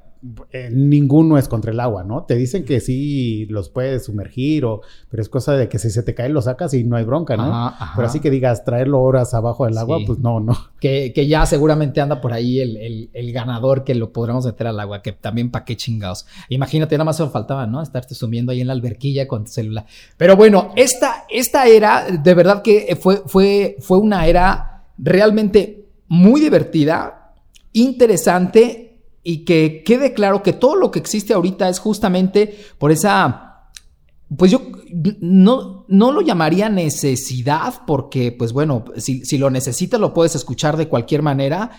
[0.51, 2.25] eh, ninguno es contra el agua, ¿no?
[2.25, 6.03] Te dicen que sí los puedes sumergir, o, pero es cosa de que si se
[6.03, 7.43] te cae lo sacas y no hay bronca, ¿no?
[7.45, 7.93] Ajá, ajá.
[7.95, 10.05] Pero así que digas traerlo horas abajo del agua, Sí.
[10.05, 10.55] pues no, no.
[10.79, 14.67] Que, que ya seguramente anda por ahí el, el- el ganador que lo podremos meter
[14.67, 16.27] al agua, que también pa' qué chingados.
[16.49, 17.81] Imagínate, nada más me faltaba, ¿no?
[17.81, 19.85] Estarte sumiendo ahí en la alberquilla con tu celular.
[20.17, 26.41] Pero bueno, esta, esta era, de verdad que fue, fue, fue una era realmente muy
[26.41, 27.33] divertida,
[27.73, 28.90] interesante
[29.23, 33.51] y que quede claro que todo lo que existe ahorita es justamente por esa
[34.35, 34.61] pues yo
[35.19, 40.77] no, no lo llamaría necesidad porque, pues bueno, si, si lo necesitas lo puedes escuchar
[40.77, 41.71] de cualquier manera.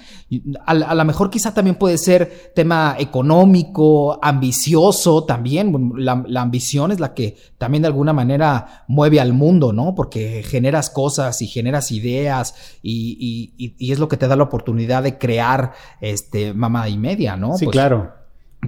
[0.66, 5.92] A, a lo mejor quizá también puede ser tema económico, ambicioso también.
[5.96, 9.94] La, la ambición es la que también de alguna manera mueve al mundo, ¿no?
[9.94, 14.44] Porque generas cosas y generas ideas y, y- y- es lo que te da la
[14.44, 17.56] oportunidad de crear este, mamada y media, ¿no?
[17.56, 18.12] sí, Pues, claro.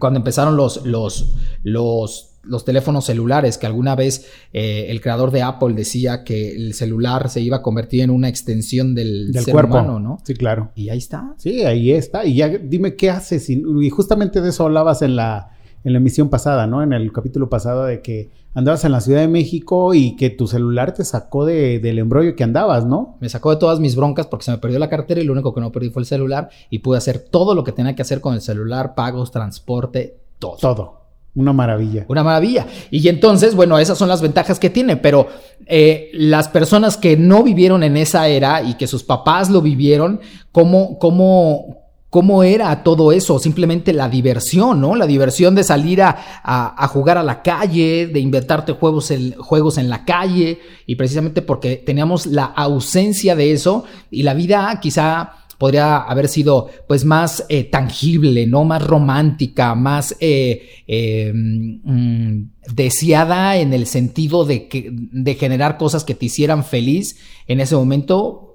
[0.01, 5.43] cuando empezaron los, los, los, los teléfonos celulares, que alguna vez eh, el creador de
[5.43, 9.53] Apple decía que el celular se iba a convertir en una extensión del, Del ser
[9.53, 9.75] cuerpo.
[9.79, 10.19] humano, ¿no?
[10.25, 10.71] Sí, claro.
[10.75, 11.35] Y ahí está.
[11.39, 12.25] Sí, ahí está.
[12.25, 13.49] Y ya dime qué haces.
[13.51, 15.51] Y y justamente de eso hablabas en la,
[15.85, 16.83] en la emisión pasada, ¿no?
[16.83, 20.47] En el capítulo pasado de que andabas en la Ciudad de México y que tu
[20.47, 23.17] celular te sacó de- del embrollo que andabas, ¿no?
[23.21, 25.53] Me sacó de todas mis broncas porque se me perdió la cartera y lo único
[25.53, 28.21] que no perdí fue el celular y pude hacer todo lo que tenía que hacer
[28.21, 30.57] con el celular, pagos, transporte, todo.
[30.61, 31.04] Todo.
[31.37, 32.05] Una maravilla.
[32.09, 32.67] Una maravilla.
[32.91, 35.27] Y entonces, bueno, esas son las ventajas que tiene, pero
[35.67, 40.21] eh, las personas que no vivieron en esa era y que sus papás lo vivieron,
[40.53, 43.41] ¿cómo, cómo, cómo era todo eso?
[43.41, 44.95] Simplemente la diversión, ¿no?
[44.95, 49.33] La diversión de salir a, a- a jugar a la calle, de inventarte juegos en,
[49.37, 54.79] juegos en la calle, y precisamente porque teníamos la ausencia de eso y la vida
[54.81, 55.33] quizá
[55.65, 58.67] podría haber sido pues más eh, tangible, ¿no?
[58.67, 66.05] Más romántica, más eh, eh, mm, deseada en el sentido de, que, de generar cosas
[66.05, 68.54] que te hicieran feliz en ese momento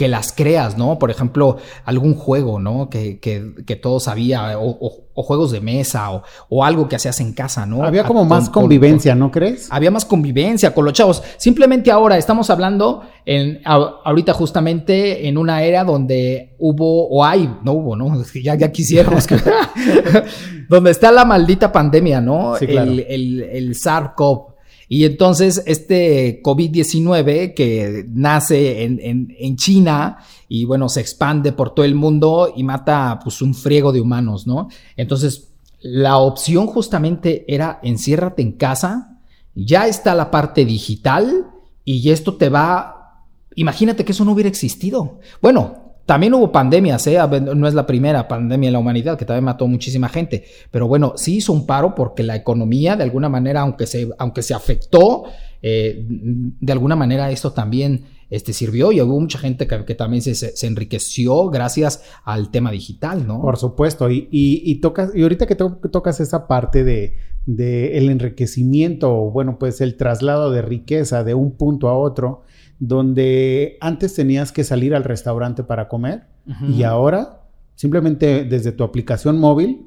[0.00, 0.98] que las creas, ¿no?
[0.98, 2.88] Por ejemplo, algún juego, ¿no?
[2.88, 6.96] Que, que, que todos sabía, o, o- o juegos de mesa, o, o algo que
[6.96, 7.84] hacías en casa, ¿no?
[7.84, 9.68] Había como más con- con- convivencia, ¿no crees?
[9.70, 11.22] había más convivencia con los chavos.
[11.36, 17.72] Simplemente ahora estamos hablando en ahorita justamente en una era donde hubo o hay, no
[17.72, 18.22] hubo, ¿no?
[18.42, 19.36] Ya, ya quisiéramos que-
[20.70, 22.56] donde está la maldita pandemia, ¿no?
[22.56, 22.90] Sí, claro.
[22.90, 24.49] El, el, el SARS-CoV.
[24.92, 28.98] Y entonces este COVID-19 que nace en,
[29.38, 33.92] en- China y bueno, se expande por todo el mundo y mata pues un friego
[33.92, 34.68] de humanos, ¿no?
[34.96, 39.20] Entonces la opción justamente era enciérrate en casa,
[39.54, 41.46] ya está la parte digital
[41.84, 45.20] y esto te va, imagínate que eso no hubiera existido.
[45.40, 47.18] Bueno, también hubo pandemias, ¿eh?
[47.54, 51.12] No es la primera pandemia en la humanidad que también mató muchísima gente, pero bueno,
[51.16, 55.24] sí hizo un paro porque la economía de alguna manera, aunque se, aunque se afectó,
[55.62, 60.22] eh, de alguna manera esto también este, sirvió y hubo mucha gente que, que también
[60.22, 63.40] se, se- enriqueció gracias al tema digital, ¿no?
[63.42, 64.08] Por supuesto.
[64.10, 67.14] Y, y, tocas, y ahorita que, to- que tocas esa parte de,
[67.46, 72.42] de el enriquecimiento, bueno, pues el traslado de riqueza de un punto a otro,
[72.80, 76.24] donde antes tenías que salir al restaurante para comer
[76.66, 77.42] y ahora
[77.76, 79.86] simplemente desde tu aplicación móvil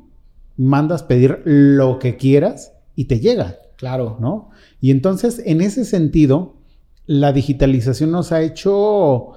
[0.55, 3.57] mandas pedir lo que quieras y te llega.
[3.77, 4.17] Claro.
[4.19, 4.51] ¿No?
[4.79, 6.55] Y entonces, en ese sentido,
[7.05, 9.33] la digitalización nos ha hecho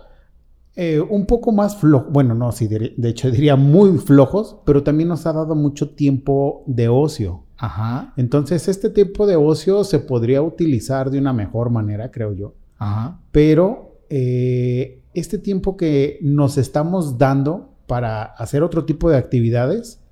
[0.76, 5.08] eh, un poco más flojos, bueno, no, sí, de, hecho diría muy flojos, pero también
[5.08, 7.44] nos ha dado mucho tiempo de ocio.
[7.56, 8.12] Ajá.
[8.18, 12.54] Entonces, este tiempo de ocio se podría utilizar de una mejor manera, creo yo.
[12.78, 13.20] Ajá.
[13.32, 20.02] Pero eh, este tiempo que nos estamos dando para hacer otro tipo de actividades,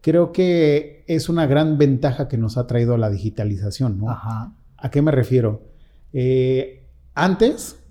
[0.00, 4.10] creo que es una gran ventaja que nos ha traído la digitalización, ¿no?
[4.10, 4.54] Ajá.
[4.76, 5.62] ¿A qué me refiero?
[6.12, 7.84] Eh, antes,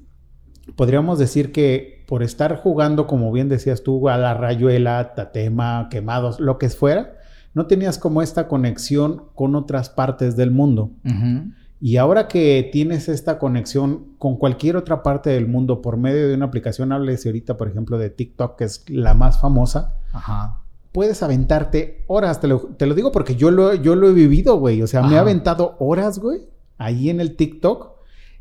[0.75, 6.39] podríamos decir que por estar jugando, como bien decías tú, a la rayuela, tatema, quemados,
[6.39, 7.17] lo que fuera,
[7.53, 10.91] no tenías como esta conexión con otras partes del mundo.
[11.79, 16.33] Y ahora que tienes esta conexión con cualquier otra parte del mundo por medio de
[16.33, 20.61] una aplicación, háblese ahorita, por ejemplo, de TikTok, que es la más famosa, Ajá
[20.97, 22.41] puedes aventarte horas.
[22.41, 24.81] Te lo, digo porque yo lo, yo lo he vivido, güey.
[24.81, 27.91] O sea, me he aventado horas, güey, ahí en el TikTok.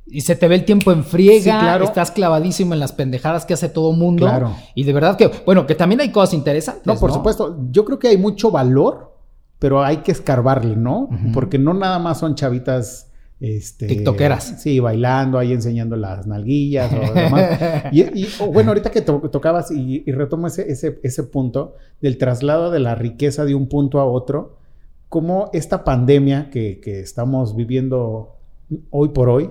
[0.07, 1.85] Y se te ve el tiempo en friega, claro.
[1.85, 4.25] estás clavadísimo en las pendejadas que hace todo mundo.
[4.25, 4.57] Claro.
[4.75, 6.87] Y de verdad que, bueno, que también hay cosas interesantes.
[6.87, 7.59] No, por supuesto.
[7.71, 9.15] Yo creo que hay mucho valor,
[9.59, 11.11] pero hay que escarbarle, ¿no?
[11.35, 14.63] Porque no nada más son chavitas este, TikTokeras.
[14.63, 17.61] Sí, bailando, ahí enseñando las nalguillas o demás.
[17.93, 23.45] y, bueno, ahorita que tocabas y, retomo ese, ese, punto del traslado de la riqueza
[23.45, 24.59] de un punto a otro,
[25.09, 28.37] como esta pandemia que, estamos viviendo
[28.91, 29.51] hoy por hoy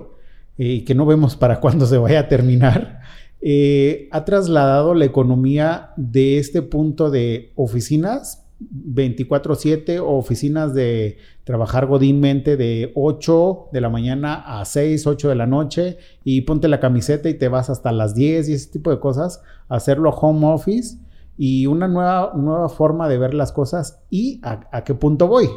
[0.58, 3.00] eh, y que no vemos para cuándo se vaya a terminar,
[3.40, 11.86] eh, ha trasladado la economía de este punto de oficinas 24/7 o oficinas de trabajar
[11.86, 16.80] godínmente de 8 de la mañana a 6, 8 de la noche y ponte la
[16.80, 20.98] camiseta y te vas hasta las 10 y ese tipo de cosas, hacerlo home office
[21.36, 25.48] y una nueva, nueva forma de ver las cosas y a qué punto voy.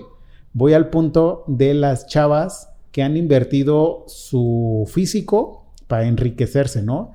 [0.52, 5.59] Voy al punto de las chavas que han invertido su físico
[5.90, 7.14] para enriquecerse, ¿no?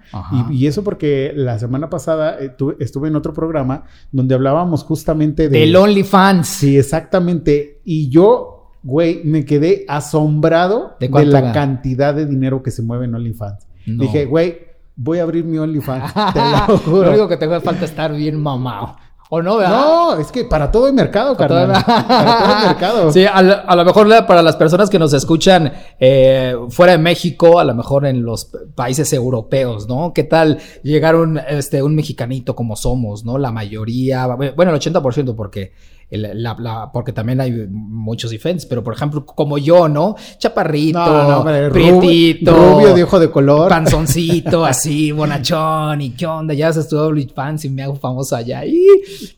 [0.51, 5.61] Y, eso porque la semana pasada eh, estuve en otro programa donde hablábamos justamente de...
[5.61, 6.49] Del OnlyFans.
[6.49, 7.81] Sí, exactamente.
[7.85, 13.15] Y yo, güey, me quedé asombrado de, la cantidad de dinero que se mueve en
[13.15, 13.65] OnlyFans.
[13.87, 14.59] Dije, güey,
[14.97, 16.13] voy a abrir mi OnlyFans.
[16.13, 16.41] te
[16.73, 17.03] lo juro.
[17.03, 18.97] lo único que tengo falta estar bien mamado.
[19.31, 21.69] ¿O no, No, es que para todo el mercado, carnal.
[21.69, 23.13] Para todo el mercado.
[23.13, 27.65] Sí, a, lo mejor para las personas que nos escuchan eh, fuera de México, a
[27.65, 30.13] lo mejor en los países europeos, ¿no?
[30.13, 33.39] ¿Qué tal llegar un, este, un mexicanito como somos, ¿no?
[33.39, 35.73] La mayoría, bueno, el 80% porque
[36.11, 40.17] la, porque también hay muchos defense, pero por ejemplo, como yo, ¿no?
[40.38, 46.81] Chaparrito, prietito, rubio de ojo de color, panzoncito, así, bonachón, y qué onda, ya se
[46.81, 48.87] estuvo Fans y me hago famoso allá, y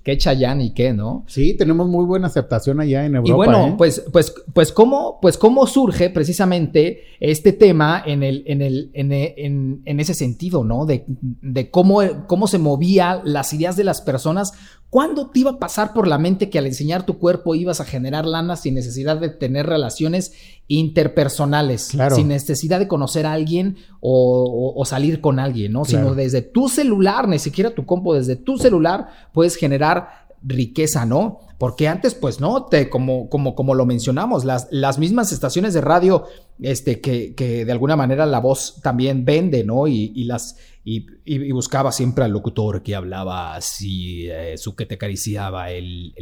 [0.03, 1.25] qué chayán y qué, ¿no?
[1.27, 3.31] Sí, tenemos muy buena aceptación allá en Europa.
[3.31, 3.75] Y bueno, ¿eh?
[3.79, 9.83] pues, pues, pues, ¿cómo, pues, ¿cómo surge precisamente este tema en, el, en, el, en,
[9.85, 10.85] en, ese sentido, ¿no?
[10.85, 14.53] De, de cómo, cómo se movía las ideas de las personas
[14.91, 17.85] ¿Cuándo te iba a pasar por la mente que al enseñar tu cuerpo ibas a
[17.85, 20.33] generar lana sin necesidad de tener relaciones
[20.69, 21.93] interpersonales?
[22.15, 25.85] Sin necesidad de conocer a alguien o, salir con alguien, ¿no?
[25.85, 31.41] Sino desde tu celular, ni siquiera tu compo, desde tu celular puedes generar riqueza, ¿no?
[31.59, 35.81] Porque antes, pues no, te, como, como, como lo mencionamos, las, las mismas estaciones de
[35.81, 36.25] radio,
[36.61, 39.87] este, que, que de alguna manera la voz también vende, ¿no?
[39.89, 40.57] y las,
[40.89, 46.15] y, buscaba siempre al locutor que hablaba así, eh, su que te acariciaba el,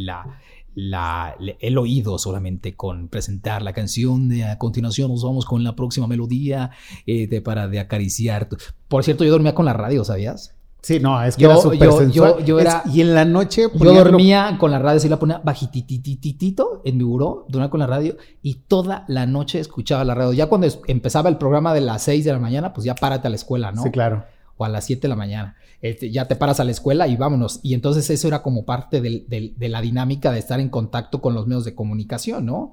[0.75, 4.31] la, el oído solamente con presentar la canción.
[4.31, 6.71] De, a continuación nos vamos con la próxima melodía
[7.07, 8.49] eh, de, para de acariciar.
[8.89, 10.55] Por cierto, yo dormía con la radio, ¿sabías?
[10.81, 12.11] Sí, no, es que yo, era súper.
[12.45, 13.69] Yo, era, y en la noche...
[13.75, 17.87] Yo dormía con la radio, así la ponía bajitititito en mi buró, dormía con la
[17.87, 20.33] radio y toda la noche escuchaba la radio.
[20.33, 23.31] Ya cuando empezaba el programa de las 6 de la mañana, pues ya párate a
[23.31, 23.83] la escuela, ¿no?
[23.83, 24.25] Sí, claro
[24.57, 25.57] o a las 7 de la mañana.
[25.81, 27.61] Este, ya te paras a la escuela y vámonos.
[27.63, 31.47] Y entonces eso era como parte de la dinámica de estar en contacto con los
[31.47, 32.73] medios de comunicación, ¿no?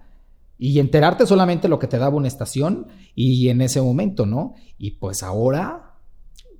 [0.57, 4.55] Y enterarte solamente lo que te daba una estación y en ese momento, ¿no?
[4.77, 5.87] Y pues ahora...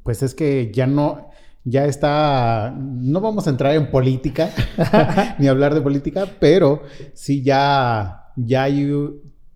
[0.04, 1.30] Pues es que ya no,
[1.64, 4.50] ya está, no vamos a entrar en política,
[5.40, 6.82] ni hablar de política, pero
[7.14, 8.92] sí ya, ya hay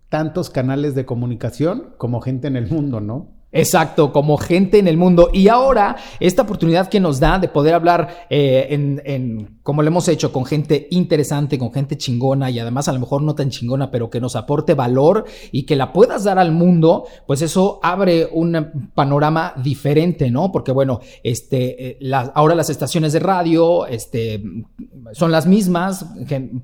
[0.08, 3.35] tantos canales de comunicación como gente en el mundo, ¿no?
[3.52, 5.30] Exacto, como gente en el mundo.
[5.32, 10.08] Y ahora, esta oportunidad que nos da de poder hablar eh, en, como lo hemos
[10.08, 13.90] hecho, con gente interesante, con gente chingona y además a lo mejor no tan chingona,
[13.90, 18.28] pero que nos aporte valor y que la puedas dar al mundo, pues eso abre
[18.32, 20.50] un panorama diferente, ¿no?
[20.52, 24.42] Porque bueno, este, eh, ahora las estaciones de radio este,
[25.12, 26.04] son las mismas,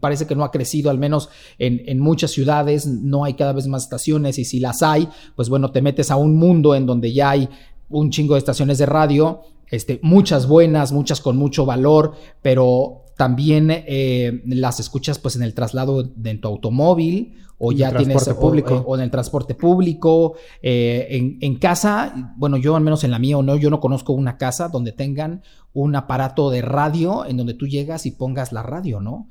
[0.00, 3.66] parece que no ha crecido, al menos en, en muchas ciudades, no hay cada vez
[3.66, 7.12] más estaciones y si las hay, pues bueno, te metes a un mundo en donde
[7.12, 7.48] ya hay
[7.88, 13.68] un chingo de estaciones de radio, este, muchas buenas, muchas con mucho valor, pero también
[13.70, 18.82] eh, las escuchas pues en el traslado de tu automóvil o ya tienes público.
[18.86, 23.38] O, en el transporte público, eh, en, casa, bueno, yo al menos en la mía
[23.38, 27.54] o no, yo no conozco una casa donde tengan un aparato de radio en donde
[27.54, 29.28] tú llegas y pongas la radio, ¿no?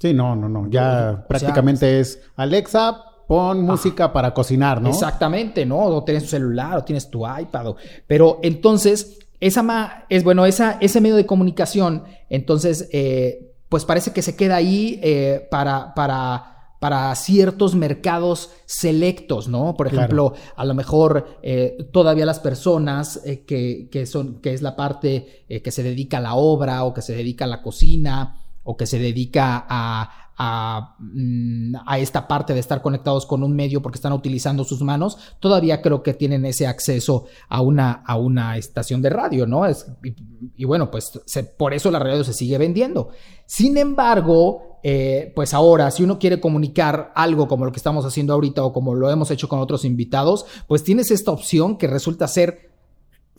[0.00, 4.90] Sí, no, no, no, ya prácticamente es Alexa, pon música para cocinar, ¿no?
[4.90, 5.78] Exactamente, ¿no?
[5.78, 7.74] O tienes tu celular, o tienes tu iPad,
[8.06, 14.22] pero entonces, esa es bueno, esa, ese medio de comunicación, entonces, eh, pues parece que
[14.22, 19.74] se queda ahí eh, para, para para ciertos mercados selectos, ¿no?
[19.74, 24.76] Por ejemplo, a lo mejor eh, todavía las personas que, que, son, que es la
[24.76, 28.76] parte que se dedica a la obra o que se dedica a la cocina o
[28.76, 33.96] que se dedica a, Mm, a, esta parte de estar conectados con un medio porque
[33.96, 39.00] están utilizando sus manos, todavía creo que tienen ese acceso a una, a una estación
[39.00, 39.64] de radio, ¿no?
[39.64, 39.86] Es,
[40.56, 41.22] y, bueno, pues
[41.56, 43.08] por eso la radio se sigue vendiendo.
[43.46, 48.34] Sin embargo, eh, pues ahora, si uno quiere comunicar algo como lo que estamos haciendo
[48.34, 52.28] ahorita o como lo hemos hecho con otros invitados, pues tienes esta opción que resulta
[52.28, 52.75] ser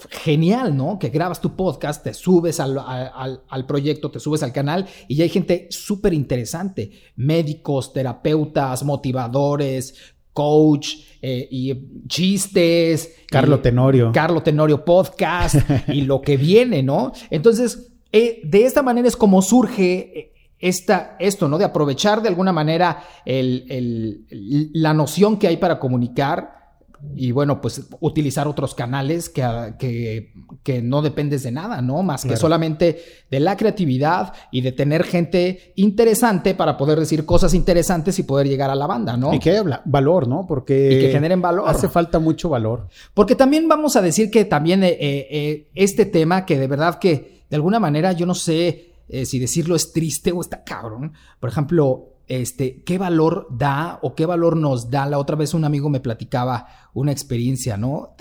[0.09, 0.99] genial, ¿no?
[0.99, 5.29] Que grabas tu podcast, te subes al, proyecto, te subes al canal y ya hay
[5.29, 9.95] gente súper interesante, médicos, terapeutas, motivadores,
[10.33, 13.15] coach eh, y chistes.
[13.27, 14.11] Carlo Tenorio.
[14.13, 15.55] Carlo Tenorio Podcast
[15.87, 17.11] y lo que viene, ¿no?
[17.29, 21.57] Entonces, eh, de esta manera es como surge eh, esta, esto, ¿no?
[21.57, 26.66] De aprovechar de alguna manera la noción que hay para comunicar
[27.15, 30.31] y bueno, pues utilizar otros canales que,
[30.63, 32.03] que, no dependes de nada, ¿no?
[32.03, 37.53] Más que solamente de la creatividad y de tener gente interesante para poder decir cosas
[37.53, 39.33] interesantes y poder llegar a la banda, ¿no?
[39.33, 40.45] Y que haya valor, ¿no?
[40.47, 40.91] Porque...
[40.91, 41.67] Y que generen valor.
[41.67, 42.87] Hace falta mucho valor.
[43.13, 47.43] Porque también vamos a decir que también eh, eh, este tema que de verdad que
[47.49, 51.13] de alguna manera yo no sé eh, si decirlo es triste o está cabrón.
[51.39, 55.05] Por ejemplo, este, qué valor da o qué valor nos da.
[55.05, 58.15] La otra vez un amigo me platicaba una experiencia, ¿no?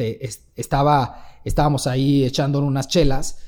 [0.54, 3.38] estaba, estábamos ahí echando unas chelas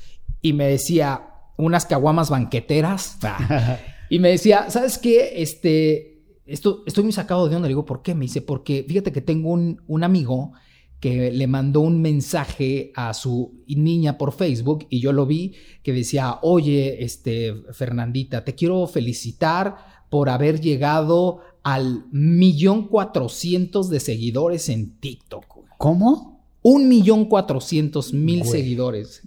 [0.41, 1.25] y me decía
[1.57, 3.17] unas caguamas banqueteras.
[4.09, 5.41] y me decía, ¿sabes qué?
[5.41, 7.67] Este, esto, estoy muy sacado de onda.
[7.67, 8.13] Le digo, ¿por qué?
[8.13, 10.53] Me dice, porque fíjate que tengo un, un amigo
[10.99, 15.93] que le mandó un mensaje a su niña por Facebook y yo lo vi que
[15.93, 19.77] decía, oye, este, Fernandita, te quiero felicitar
[20.09, 25.45] por haber llegado al millón cuatrocientos de seguidores en TikTok.
[25.77, 26.41] ¿Cómo?
[26.61, 29.21] Un millón cuatrocientos mil seguidores.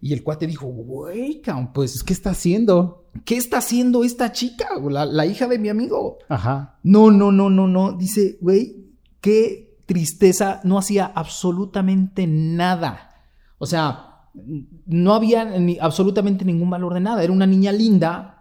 [0.00, 1.40] Y el cuate dijo, güey,
[1.72, 2.02] pues...
[2.02, 3.06] ¿Qué está haciendo?
[3.24, 4.68] ¿Qué está haciendo esta chica?
[4.90, 6.18] La, la hija de mi amigo.
[6.28, 6.78] Ajá.
[6.82, 7.92] No, no, no, no, no.
[7.92, 8.84] Dice, güey,
[9.22, 10.60] qué tristeza.
[10.62, 13.14] No hacía absolutamente nada.
[13.56, 14.28] O sea,
[14.86, 17.22] no había ni, absolutamente ningún valor de nada.
[17.22, 18.33] Era una niña linda,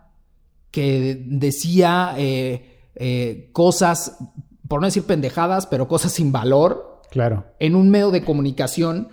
[0.73, 4.17] que decía eh, eh, cosas,
[4.67, 6.99] por no decir pendejadas, pero cosas sin valor.
[7.11, 7.45] Claro.
[7.59, 9.09] En un medio de comunicación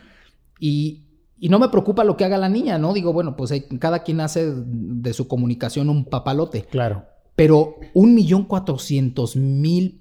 [0.58, 1.06] y,
[1.42, 2.94] no me preocupa lo que haga la niña, ¿no?
[2.94, 6.62] Digo, bueno, pues cada quien hace de su comunicación un papalote.
[6.64, 7.04] Claro.
[7.36, 10.00] Pero un millón cuatrocientos mil...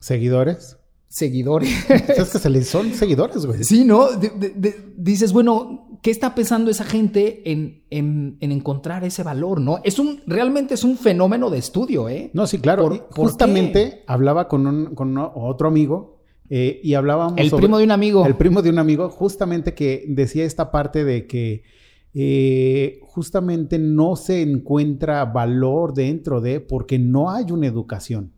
[0.00, 0.76] ¿Seguidores?
[1.08, 1.70] Seguidores.
[1.88, 3.62] Es que se son seguidores, güey.
[3.62, 4.08] Sí, ¿no?
[4.96, 9.80] dices, bueno, ¿qué está pensando esa gente en, encontrar ese valor, no?
[9.82, 12.30] Es un, realmente es un fenómeno de estudio, ¿eh?
[12.32, 13.08] No, sí, claro.
[13.10, 18.24] Justamente hablaba con, un, con otro amigo eh, y hablábamos El primo de un amigo.
[18.24, 21.64] El primo de un amigo, justamente que decía esta parte de que
[22.14, 28.30] eh, justamente no se encuentra valor dentro de, porque no hay una educación.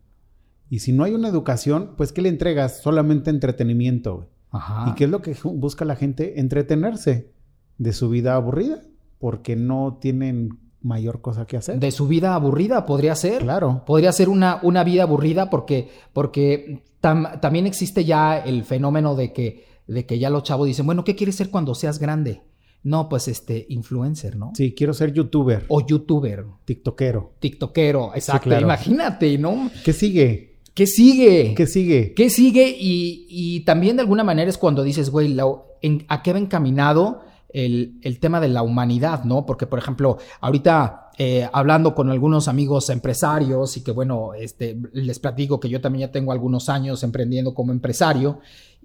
[0.71, 2.81] Y si no hay una educación, pues ¿qué le entregas?
[2.81, 4.31] Solamente entretenimiento.
[4.53, 4.91] Ajá.
[4.91, 6.41] ¿Y qué es lo que busca la gente?
[6.41, 7.37] Entretenerse
[7.79, 8.83] de su vida aburrida,
[9.19, 11.79] porque no tienen mayor cosa que hacer.
[11.81, 13.43] De su vida aburrida podría ser.
[13.43, 13.83] Claro.
[13.87, 19.65] Podría ser una, una vida aburrida porque, porque también existe ya el fenómeno de que,
[19.87, 22.43] de que ya los chavos dicen, bueno, ¿qué quieres ser cuando seas grande?
[22.85, 24.53] No, pues este, influencer, ¿no?
[24.55, 25.65] Sí, quiero ser youtuber.
[25.69, 26.45] O youtuber.
[26.65, 27.33] TikTokero.
[27.41, 28.57] TikTokero, exacto.
[28.59, 29.71] Imagínate, ¿no?
[29.85, 30.59] ¿Qué sigue?
[30.75, 31.55] ¿Qué sigue?
[31.57, 32.15] ¿Qué sigue?
[32.15, 32.69] ¿Qué sigue?
[32.79, 35.47] Y, y también de alguna manera es cuando dices, güey, la-
[35.83, 39.47] en- ¿a qué va encaminado el, el tema de la humanidad, no?
[39.47, 45.19] Porque, por ejemplo, ahorita eh, hablando con algunos amigos empresarios y que, bueno, este, les
[45.19, 48.39] platico que yo también ya tengo algunos años emprendiendo como empresario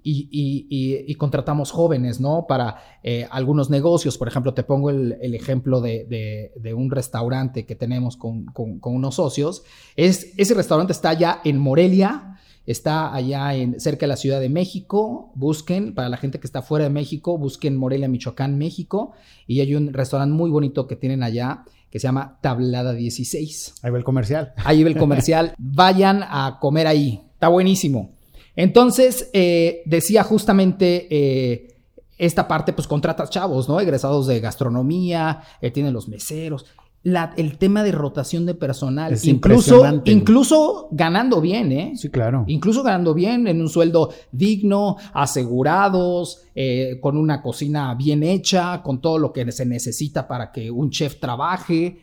[0.05, 2.45] y, y- y- contratamos jóvenes, ¿no?
[2.47, 4.18] Para eh, algunos negocios.
[4.18, 8.45] Por ejemplo, te pongo el, el ejemplo de, de- de un restaurante que tenemos con,
[8.45, 9.64] con- con unos socios.
[9.95, 12.33] Es, ese restaurante está allá en Morelia,
[12.66, 15.32] está allá en, cerca de la Ciudad de México.
[15.36, 19.14] Busquen, para la gente que está fuera de México, busquen Morelia, Michoacán, México.
[19.47, 23.76] Y hay un restaurante muy bonito que tienen allá que se llama Tablada 16.
[23.84, 24.53] Ahí va el comercial.
[24.66, 25.53] Ahí ve el comercial.
[25.59, 27.22] Vayan a comer ahí.
[27.34, 28.16] Está buenísimo.
[28.55, 31.78] Entonces, eh, decía justamente eh,
[32.18, 33.80] esta parte, pues contratas chavos, ¿no?
[33.80, 36.66] Egresados de gastronomía, eh, tienen los meseros.
[37.06, 41.93] La- el tema de rotación de personal, Es incluso, ganando bien, ¿eh?
[41.97, 42.45] Sí, claro.
[42.47, 49.01] Incluso ganando bien, en un sueldo digno, asegurados, eh, con una cocina bien hecha, con
[49.01, 51.97] todo lo que se necesita para que un chef trabaje.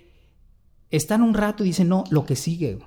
[0.91, 2.79] Están un rato y dicen, no, lo que sigue.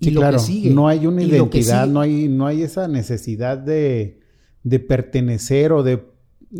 [0.00, 0.38] Y Sí, lo claro.
[0.38, 0.70] que sigue.
[0.70, 4.18] No hay una identidad, no hay, no hay esa necesidad de,
[4.64, 6.10] de pertenecer o de...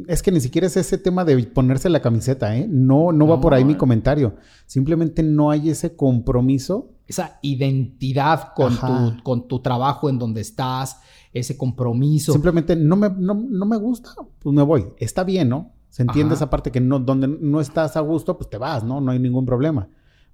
[0.06, 2.66] Es que ni siquiera es ese tema de ponerse la camiseta, ¿eh?
[2.68, 3.40] No, no, va No.
[3.40, 4.36] por ahí mi comentario.
[4.66, 6.92] Simplemente no hay ese compromiso.
[7.06, 10.98] Esa identidad con tu, con tu trabajo en donde estás,
[11.34, 12.32] ese compromiso.
[12.32, 14.86] Simplemente no me, no, no me gusta, pues me voy.
[14.98, 15.72] Está bien, ¿no?
[15.90, 16.44] Se entiende Ajá.
[16.44, 19.00] esa parte que no, donde no estás a gusto, pues te vas, ¿no?
[19.00, 19.88] No hay ningún problema.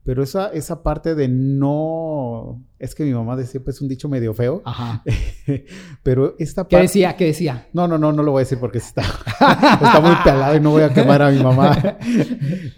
[0.08, 2.64] Pero esa, esa parte de no...
[2.78, 4.62] Es que mi mamá decía, pues un dicho medio feo.
[4.64, 5.04] Ajá.
[6.02, 6.82] Pero esta ¿Qué parte...
[6.84, 7.14] decía?
[7.14, 7.66] ¿Qué decía?
[7.74, 10.70] No, no, no, no lo voy a decir porque está, está muy pelado y no
[10.70, 11.76] voy a quemar a mi mamá.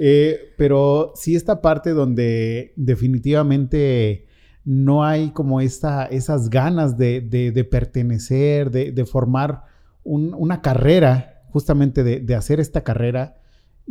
[0.02, 4.26] Eh, pero sí esta parte donde definitivamente
[4.64, 9.62] no hay como esta, esas ganas de, de- de pertenecer, de, de formar
[10.02, 13.36] un- una carrera, justamente de, de hacer esta carrera.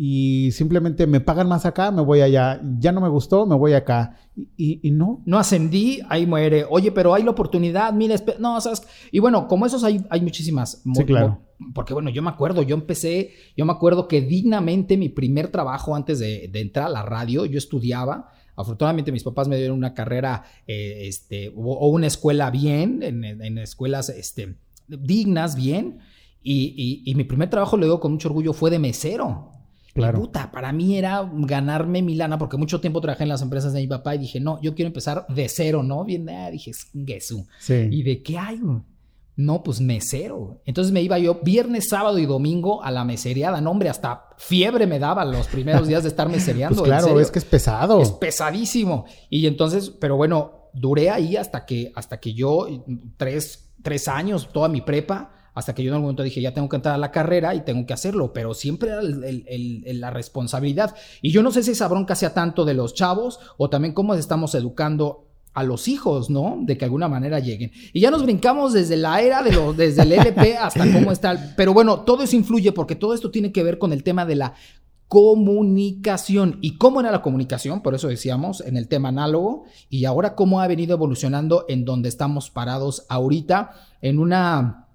[0.01, 2.61] Y simplemente me pagan más acá, me voy allá.
[2.79, 4.15] Ya no me gustó, me voy acá.
[4.55, 6.65] Y, y- no, no ascendí, ahí muere.
[6.69, 8.81] Oye, pero hay la oportunidad, mira, no, sabes.
[9.11, 10.81] Y bueno, como esos hay, hay muchísimas.
[10.85, 11.41] Sí, claro.
[11.73, 15.93] Porque bueno, yo me acuerdo, yo empecé, yo me acuerdo que dignamente mi primer trabajo
[15.93, 18.29] antes de, de entrar a la radio, yo estudiaba.
[18.55, 23.25] Afortunadamente mis papás me dieron una carrera, eh, este, o, o una escuela bien, en,
[23.25, 24.55] en escuelas, este,
[24.87, 25.99] dignas, bien.
[26.41, 29.51] Y, y- y mi primer trabajo, le digo con mucho orgullo, fue de mesero.
[29.93, 30.19] Claro.
[30.19, 33.73] Y puta, para mí era ganarme mi lana, porque mucho tiempo trabajé en las empresas
[33.73, 36.05] de mi papá y dije, no, yo quiero empezar de cero, ¿no?
[36.05, 36.71] Bien, ah, dije,
[37.05, 37.47] Gesú.
[37.59, 37.87] sí.
[37.89, 38.59] ¿Y de qué hay?
[39.39, 40.61] No, pues mesero.
[40.65, 43.61] Entonces me iba yo viernes, sábado y domingo a la mesereada.
[43.61, 46.81] No, hombre, hasta fiebre me daba los primeros días de estar mesereando.
[46.81, 48.01] Pues claro, es que es pesado.
[48.01, 49.05] Es pesadísimo.
[49.29, 52.67] Y entonces, pero bueno, duré ahí hasta que, hasta que yo,
[53.15, 56.69] tres, tres años, toda mi prepa, hasta que yo en algún momento dije, ya tengo
[56.69, 59.83] que entrar a la carrera y tengo que hacerlo, pero siempre era el- el- el-
[59.85, 60.95] el- la responsabilidad.
[61.21, 64.13] Y yo no sé si esa bronca sea tanto de los chavos o también cómo
[64.15, 66.57] estamos educando a los hijos, ¿no?
[66.61, 67.71] De que de alguna manera lleguen.
[67.91, 71.53] Y ya nos brincamos desde la era de los, desde el LP hasta cómo está.
[71.57, 74.35] pero bueno, todo eso influye porque todo esto tiene que ver con el tema de
[74.35, 74.53] la
[75.07, 76.59] comunicación.
[76.61, 77.81] ¿Y cómo era la comunicación?
[77.81, 79.63] Por eso decíamos en el tema análogo.
[79.89, 83.71] Y ahora cómo ha venido evolucionando en donde estamos parados ahorita,
[84.01, 84.87] en una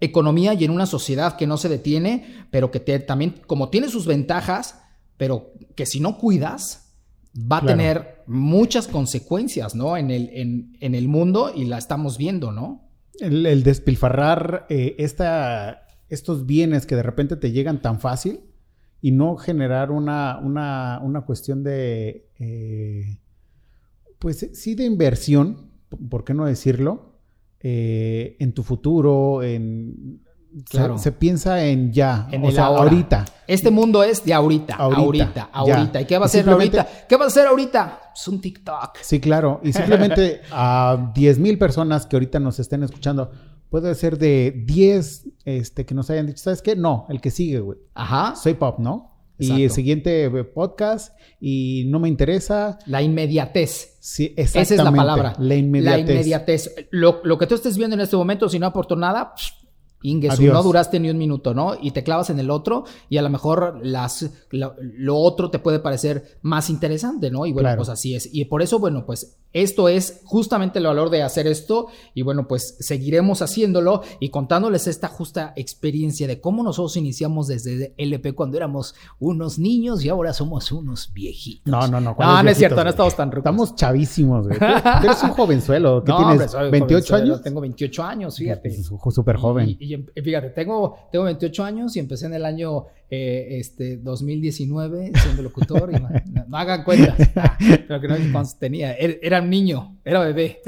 [0.00, 3.88] economía y en una sociedad que no se detiene, pero que te- también, como tiene
[3.88, 4.80] sus ventajas,
[5.16, 6.92] pero que si no cuidas,
[7.36, 7.76] va a Claro.
[7.76, 9.96] tener muchas consecuencias, ¿no?
[9.96, 12.88] En el, en, en el mundo y la estamos viendo, ¿no?
[13.20, 18.40] El, el despilfarrar eh, esta, estos bienes que de repente te llegan tan fácil
[19.00, 23.18] y no generar una, una, una cuestión de, eh,
[24.18, 25.70] pues sí, de inversión,
[26.10, 27.17] ¿por qué no decirlo?
[27.60, 30.22] Eh, en tu futuro, en...
[30.70, 30.96] Claro.
[30.98, 32.84] Se, piensa en ya, En o sea, ahora.
[32.84, 33.24] ahorita.
[33.46, 36.00] Este mundo es de ahorita, Ahorita, ahorita.
[36.00, 36.88] ¿Y qué va a ser ahorita?
[37.08, 38.00] ¿Qué va a ser ahorita?
[38.14, 38.96] Es un TikTok.
[39.02, 39.60] Sí, claro.
[39.62, 43.30] Y simplemente a 10 mil personas que ahorita nos estén escuchando,
[43.68, 46.74] puede ser de 10 este, que nos hayan dicho, ¿sabes qué?
[46.74, 47.78] No, el que sigue, güey.
[47.94, 48.34] Ajá.
[48.34, 49.17] Soy pop, ¿no?
[49.38, 52.78] Y el siguiente eh, podcast y no me interesa.
[52.86, 53.96] La inmediatez.
[54.00, 55.34] Sí, Esa es la exactamente, palabra.
[55.38, 56.06] La inmediatez.
[56.06, 56.74] La inmediatez.
[56.90, 59.57] Lo, lo que tú estés viendo en este momento, si no aportó nada, pff,
[60.02, 61.76] Ingesu, no duraste ni un minuto, ¿no?
[61.80, 65.80] Y te clavas en el otro y a lo mejor las, lo, otro te puede
[65.80, 67.46] parecer más interesante, ¿no?
[67.46, 68.28] Y bueno, pues así es.
[68.32, 72.46] Y por eso, bueno, pues esto es justamente el valor de hacer esto y bueno,
[72.46, 78.58] pues seguiremos haciéndolo y contándoles esta justa experiencia de cómo nosotros iniciamos desde LP cuando
[78.58, 81.66] éramos unos niños y ahora somos unos viejitos.
[81.66, 82.14] No, no, no.
[82.18, 83.40] No, no es cierto, no estamos tan rucos.
[83.50, 84.58] Estamos chavísimos, güey.
[84.58, 86.04] Tú eres un jovenzuelo.
[86.04, 86.54] ¿Qué tienes?
[86.70, 87.42] 28 años.
[87.42, 88.70] Tengo 28 años, fíjate.
[89.10, 89.76] Súper joven.
[89.80, 95.12] Y, em, fíjate, tengo, tengo 28 años y empecé en el año eh, este, 2019
[95.14, 95.90] siendo locutor.
[95.92, 96.00] y,
[96.48, 97.16] no, hagan cuenta.
[97.86, 98.94] pero que no cuántos tenía.
[98.94, 100.60] Era, un niño, era bebé.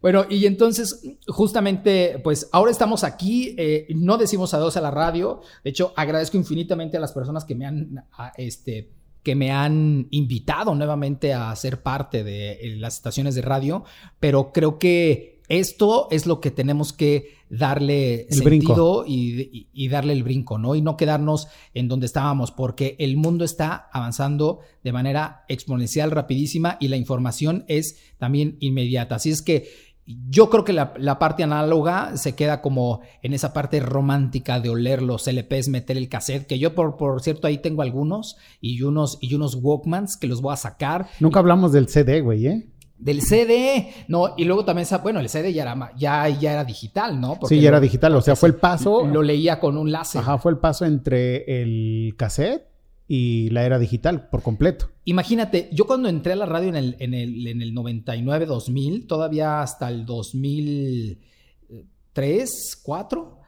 [0.00, 5.42] Bueno, y entonces, justamente, pues ahora estamos aquí, eh, no decimos adiós a la radio,
[5.62, 8.04] de hecho, agradezco infinitamente a las personas que me han,
[8.36, 8.90] este,
[9.22, 13.84] que me han invitado nuevamente a ser parte de eh, las estaciones de radio,
[14.18, 20.56] pero creo que esto es lo que tenemos que darle sentido y, darle el brinco,
[20.56, 20.74] ¿no?
[20.74, 26.78] Y no quedarnos en donde estábamos, porque el mundo está avanzando de manera exponencial, rapidísima,
[26.80, 29.16] y la información es también inmediata.
[29.16, 29.68] Así es que
[30.06, 35.02] yo creo que la, parte análoga se queda como en esa parte romántica de oler
[35.02, 39.18] los LPs, meter el cassette, que yo por, por cierto ahí tengo algunos y unos,
[39.20, 41.08] y unos Walkmans que los voy a sacar.
[41.20, 42.66] Nunca hablamos del CD, güey, ¿eh?
[43.02, 44.34] Del CD, ¿no?
[44.36, 47.36] Y luego también, bueno, el CD ya era, ya, ya era digital, ¿no?
[47.48, 49.04] sí, ya era digital, o sea, fue el paso.
[49.06, 50.20] Lo leía con un láser.
[50.20, 52.68] Ajá, fue el paso entre el cassette
[53.08, 54.90] y la era digital por completo.
[55.04, 59.62] Imagínate, yo cuando entré a la radio en el, en el, en el 99-2000, todavía
[59.62, 63.38] hasta el 2003, 4,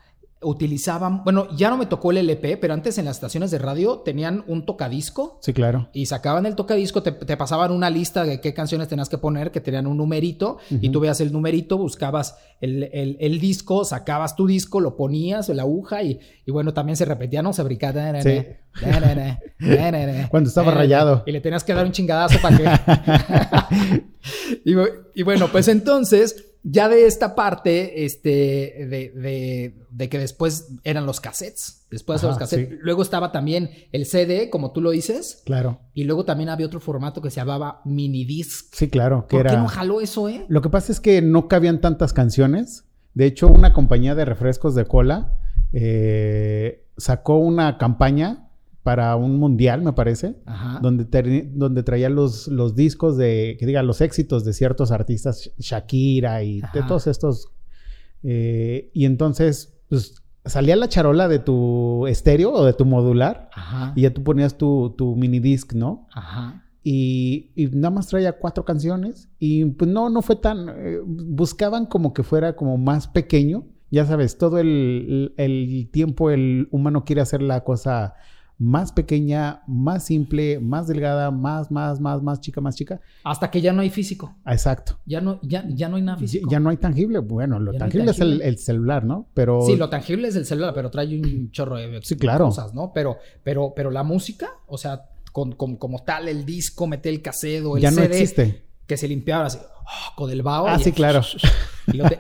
[0.45, 4.01] utilizaban, bueno, ya no me tocó el LP, pero antes en las estaciones de radio
[4.01, 5.39] tenían un tocadisco.
[5.43, 5.89] Sí, claro.
[5.93, 9.61] Y sacaban el tocadisco, te, pasaban una lista de qué canciones tenías que poner, que
[9.61, 14.97] tenían un numerito, y tú veías el numerito, buscabas el, disco, sacabas tu disco, lo
[14.97, 17.53] ponías, la aguja, y, bueno, también se repetía, ¿no?
[17.53, 17.85] Se brincaba.
[18.23, 18.43] Sí.
[20.31, 21.23] Cuando estaba rayado.
[21.27, 22.65] Y le tenías que dar un chingadazo para que.
[25.15, 31.87] y bueno, pues entonces ya de esta parte, este, de, que después eran los cassettes,
[31.91, 35.43] después de los cassettes, luego estaba también el CD, como tú lo dices.
[35.45, 35.81] Claro.
[35.93, 38.75] Y luego también había otro formato que se llamaba minidisc.
[38.75, 39.27] Sí, claro.
[39.29, 40.47] Que ¿Por qué no jaló eso, eh?
[40.49, 42.85] Lo que pasa es que no cabían tantas canciones.
[43.13, 45.35] De hecho, una compañía de refrescos de cola
[45.75, 48.44] eh, sacó una campaña
[48.85, 50.37] para un mundial, me parece,
[50.83, 56.43] donde, donde traía los, los discos de, que diga, los éxitos de ciertos artistas, Shakira
[56.43, 57.49] y de todos estos.
[58.23, 63.49] Eh, y entonces, pues salía la charola de tu estéreo o de tu modular
[63.95, 66.07] y ya tú ponías tu, tu mini disc, ¿no?
[66.13, 66.63] Ajá.
[66.83, 71.87] Y, y, nada más traía cuatro canciones y pues no, no fue tan, eh, buscaban
[71.87, 73.65] como que fuera como más pequeño.
[73.91, 78.15] Ya sabes, todo el, el tiempo el humano quiere hacer la cosa
[78.65, 82.99] más pequeña, más simple, más delgada, más, más, más, más chica, más chica.
[83.23, 84.35] Hasta que ya no hay físico.
[84.47, 84.99] Exacto.
[85.05, 86.49] Ya no, ya, ya no hay nada físico.
[86.51, 87.19] Ya, no hay tangible.
[87.19, 89.29] Bueno, lo tangible, es el, celular, ¿no?
[89.35, 89.61] Pero...
[89.67, 92.47] Sí, lo tangible es el celular, pero trae un chorro de sí, claro.
[92.47, 92.91] cosas, ¿no?
[92.95, 97.77] Pero, pero, pero la música, o sea, con, como tal, el disco, meter el casedo,
[97.77, 98.65] el ya no existe.
[98.87, 100.67] Que se limpiaba así, oh, con el vaho.
[100.67, 101.23] Ah, sí, claro.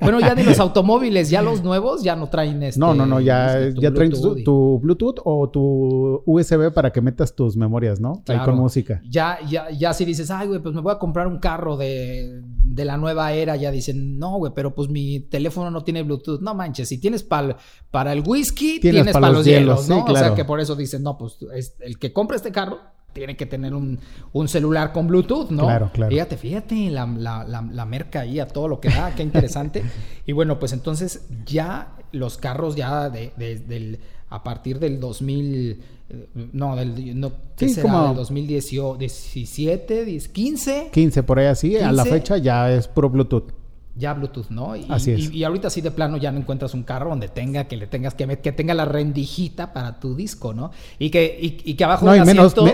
[0.00, 2.80] bueno, ya de los automóviles, ya los nuevos ya no traen este.
[2.80, 7.34] No, no, no, ya, este, ya traen tu, Bluetooth o tu USB para que metas
[7.34, 8.22] tus memorias, ¿no?
[8.28, 9.02] Ahí con música.
[9.08, 12.42] Ya, ya, ya si dices, ay, güey, pues me voy a comprar un carro de,
[12.42, 16.40] de la nueva era, ya dicen, no, güey, pero pues mi teléfono no tiene Bluetooth.
[16.40, 17.56] No manches, si tienes para
[17.90, 20.04] para el whisky, tienes, para los hielos, ¿no?
[20.04, 21.38] O sea que por eso dicen, no, pues
[21.80, 22.80] el que compre este carro
[23.14, 23.98] tiene que tener un,
[24.46, 25.62] celular con Bluetooth, ¿no?
[25.62, 26.10] Claro, claro.
[26.10, 29.82] Fíjate, fíjate, la, la, merca ahí a todo lo que da, qué interesante.
[30.26, 36.28] y bueno, pues entonces ya los carros ya de, del, a partir del 2000, eh,
[36.52, 37.90] no, del, no, ¿qué será?
[37.90, 38.08] Como...
[38.08, 40.90] Del 2017, 15.
[40.92, 43.64] 15, por ahí así, a la fecha ya es puro Bluetooth
[43.96, 44.76] ya Bluetooth, ¿no?
[44.76, 45.32] Y, Así es.
[45.32, 48.14] Y, ahorita sí de plano ya no encuentras un carro donde tenga que le tengas
[48.14, 50.72] que que tenga la rendijita para tu disco, ¿no?
[50.98, 52.64] Y que y, que abajo del asiento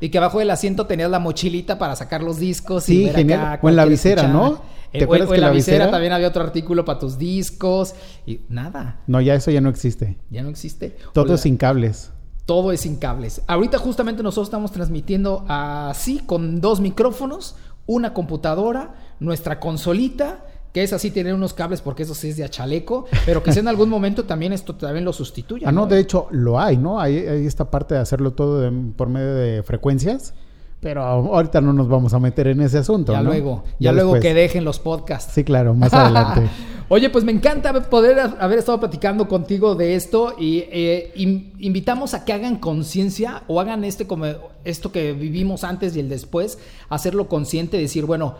[0.00, 3.58] y que abajo del asiento tenías la mochilita para sacar los discos sí, y genial.
[3.62, 4.62] o en la visera, ¿no?
[4.92, 7.94] ¿Te acuerdas o, en que la visera, también había otro artículo para tus discos
[8.26, 9.00] y nada.
[9.06, 10.18] No, ya eso ya no existe.
[10.30, 10.96] Ya no existe.
[11.12, 12.10] Todo es sin cables.
[12.44, 13.42] Todo es sin cables.
[13.46, 17.54] Ahorita justamente nosotros estamos transmitiendo así con dos micrófonos,
[17.86, 22.48] una computadora, nuestra consolita que es así tener unos cables porque eso sí es de
[22.48, 25.68] chaleco, pero que en algún momento también esto también lo sustituya.
[25.68, 27.00] Ah, no, de hecho lo hay, ¿no?
[27.00, 30.34] Hay, esta parte de hacerlo todo por medio de frecuencias,
[30.80, 33.12] Pero ahorita no nos vamos a meter en ese asunto.
[33.12, 35.32] Ya luego, ya, luego que dejen los podcasts.
[35.34, 36.48] Sí, claro, más adelante.
[36.92, 42.24] Oye, pues me encanta poder haber estado platicando contigo de esto y eh, invitamos a
[42.24, 44.26] que hagan conciencia o hagan este como
[44.64, 46.58] esto que vivimos antes y el después,
[46.88, 48.38] hacerlo consciente, decir, bueno,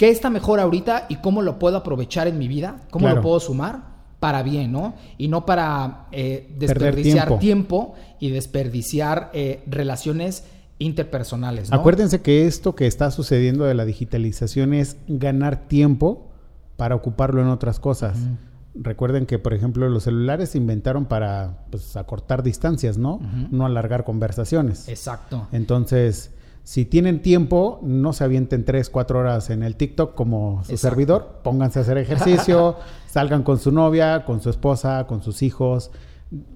[0.00, 2.80] ¿qué está mejor ahorita y cómo lo puedo aprovechar en mi vida?
[2.90, 3.90] ¿Cómo lo puedo sumar?
[4.18, 4.96] para bien, ¿no?
[5.16, 7.94] Y no para eh, desperdiciar tiempo.
[8.18, 10.44] y desperdiciar eh, relaciones
[10.78, 11.72] interpersonales.
[11.72, 16.28] Acuérdense que esto que está sucediendo de la digitalización es ganar tiempo
[16.76, 18.18] para ocuparlo en otras cosas.
[18.74, 23.20] Recuerden que, por ejemplo, los celulares se inventaron para pues, acortar distancias, ¿no?
[23.50, 24.86] No alargar conversaciones.
[24.88, 25.48] Exacto.
[25.50, 26.30] Entonces,
[26.62, 31.40] si tienen tiempo, no se avienten 3, 4 horas en el TikTok como su servidor.
[31.42, 35.90] Pónganse a hacer ejercicio, salgan con su novia, con su esposa, con sus hijos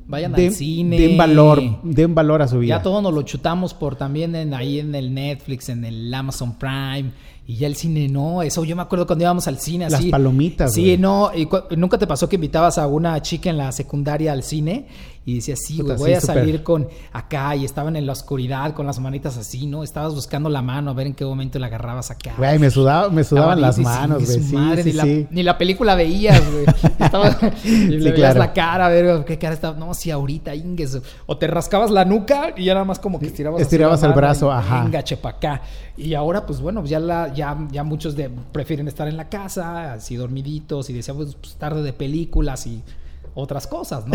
[0.06, 0.98] Vayan al cine.
[0.98, 2.76] Den valor, den valor a su vida.
[2.76, 6.56] Ya todos nos lo chutamos por también en, ahí en el Netflix, en el Amazon
[6.56, 7.10] Prime.
[7.46, 10.04] Y ya el cine no, eso yo me acuerdo cuando íbamos al cine así.
[10.04, 10.72] Las palomitas.
[10.72, 14.42] Sí, no, y nunca te pasó que invitabas a una chica en la secundaria al
[14.42, 14.86] cine
[15.26, 18.98] y decías, sí, voy a salir con acá y estaban en la oscuridad con las
[18.98, 19.82] manitas así, ¿no?
[19.82, 22.34] Estabas buscando la mano a ver en qué momento la agarrabas acá.
[22.36, 24.42] Güey, me, sudaba, me sudaban las manos, güey.
[24.42, 26.66] Sí, ni, La, ni, la, película veías, güey.
[27.88, 29.78] le veías la cara, a ver qué cara estaba.
[29.78, 31.00] No, sí, ahorita, ingues.
[31.24, 33.62] O te rascabas la nuca y ya nada más como que estirabas.
[33.62, 34.84] Estirabas el brazo, ajá.
[34.84, 35.62] Venga, chepa acá.
[35.96, 39.94] Y ahora, pues bueno, ya, la, ya, ya muchos de, prefieren estar en la casa,
[39.94, 42.82] así dormiditos y decíamos, pues tarde de películas y
[43.34, 44.14] otras cosas, ¿no?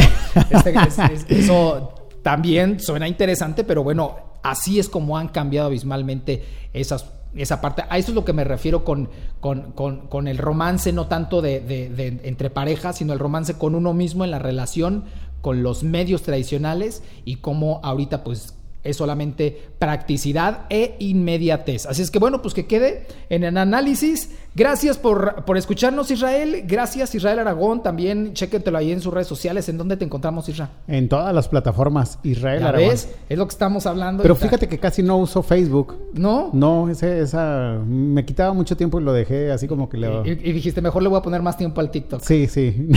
[0.50, 6.44] Este, eso también suena interesante, pero bueno, así es como han cambiado abismalmente
[6.74, 7.06] esas,
[7.36, 7.84] esa parte.
[7.90, 9.10] A eso es lo que me refiero con,
[9.40, 14.32] con, el romance, no tanto de, entre parejas, sino el romance con uno mismo en
[14.32, 15.06] la relación
[15.42, 21.86] con los medios tradicionales y cómo ahorita pues es solamente practicidad e inmediatez.
[21.86, 24.32] Así es que bueno, pues que quede en el análisis.
[24.56, 26.64] Gracias por, por escucharnos, Israel.
[26.66, 27.84] Gracias, Israel Aragón.
[27.84, 29.70] También chéquetelo ahí en sus redes sociales.
[29.70, 30.72] ¿En dónde te encontramos, Israel?
[30.88, 32.90] En todas las plataformas, Israel Aragón.
[32.90, 33.10] Ves?
[33.30, 34.24] Es lo que estamos hablando.
[34.24, 35.98] Pero fíjate que casi no uso Facebook.
[36.14, 36.50] ¿No?
[36.54, 40.10] No, ese, esa me quitaba mucho tiempo y lo dejé así como que le...
[40.26, 42.22] Y, dijiste, mejor le voy a poner más tiempo al TikTok.
[42.22, 42.90] Sí, sí.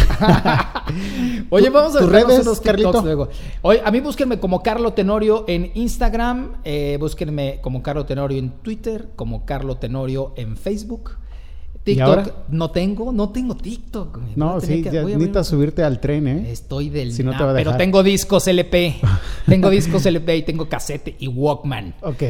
[1.51, 3.29] Oye, vamos a ver unos TikToks luego.
[3.61, 8.51] Oye, a mí búsquenme como Carlo Tenorio en Instagram, eh, búsquenme como Carlo Tenorio en
[8.63, 11.19] Twitter, como Carlo Tenorio en Facebook.
[11.85, 14.19] TikTok no tengo, no tengo TikTok.
[14.37, 16.53] No, sí, ya necesitas subirte al tren, ¿eh?
[16.53, 19.01] Estoy del si no te va a Pero tengo discos LP.
[19.47, 21.95] tengo discos LP y tengo cassette y Walkman.
[22.03, 22.23] Ok.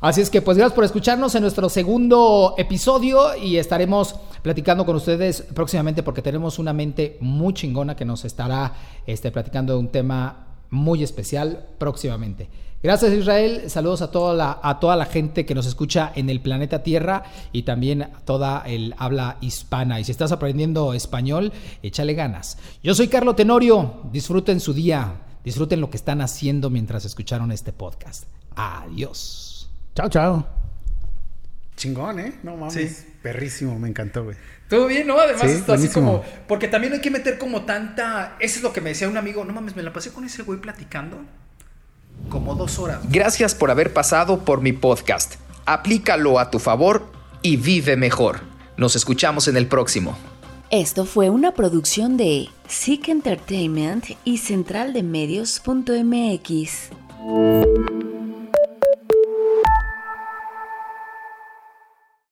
[0.00, 4.96] Así es que pues gracias por escucharnos en nuestro segundo episodio y estaremos platicando con
[4.96, 8.74] ustedes próximamente porque tenemos una mente muy chingona que nos estará
[9.06, 12.48] este, platicando de un tema muy especial próximamente.
[12.82, 16.40] Gracias Israel, saludos a toda, la, a toda la gente que nos escucha en el
[16.40, 17.22] planeta Tierra
[17.52, 20.00] y también a toda el habla hispana.
[20.00, 21.52] Y si estás aprendiendo español,
[21.84, 22.58] échale ganas.
[22.82, 25.12] Yo soy Carlo Tenorio, disfruten su día,
[25.44, 28.24] disfruten lo que están haciendo mientras escucharon este podcast.
[28.56, 29.70] Adiós.
[29.94, 30.46] Chao, chao.
[31.76, 32.34] Chingón, ¿eh?
[32.42, 33.06] No mames.
[33.22, 34.36] Perrísimo, me encantó, güey.
[34.68, 35.20] Todo bien, ¿no?
[35.20, 36.24] Además, esto así como.
[36.48, 38.36] Porque también hay que meter como tanta.
[38.40, 39.44] Eso es lo que me decía un amigo.
[39.44, 41.18] No mames, me la pasé con ese güey platicando
[42.28, 43.00] como dos horas.
[43.08, 45.34] Gracias por haber pasado por mi podcast.
[45.64, 47.06] Aplícalo a tu favor
[47.42, 48.40] y vive mejor.
[48.76, 50.16] Nos escuchamos en el próximo.
[50.70, 56.90] Esto fue una producción de Seek Entertainment y centraldemedios.mx.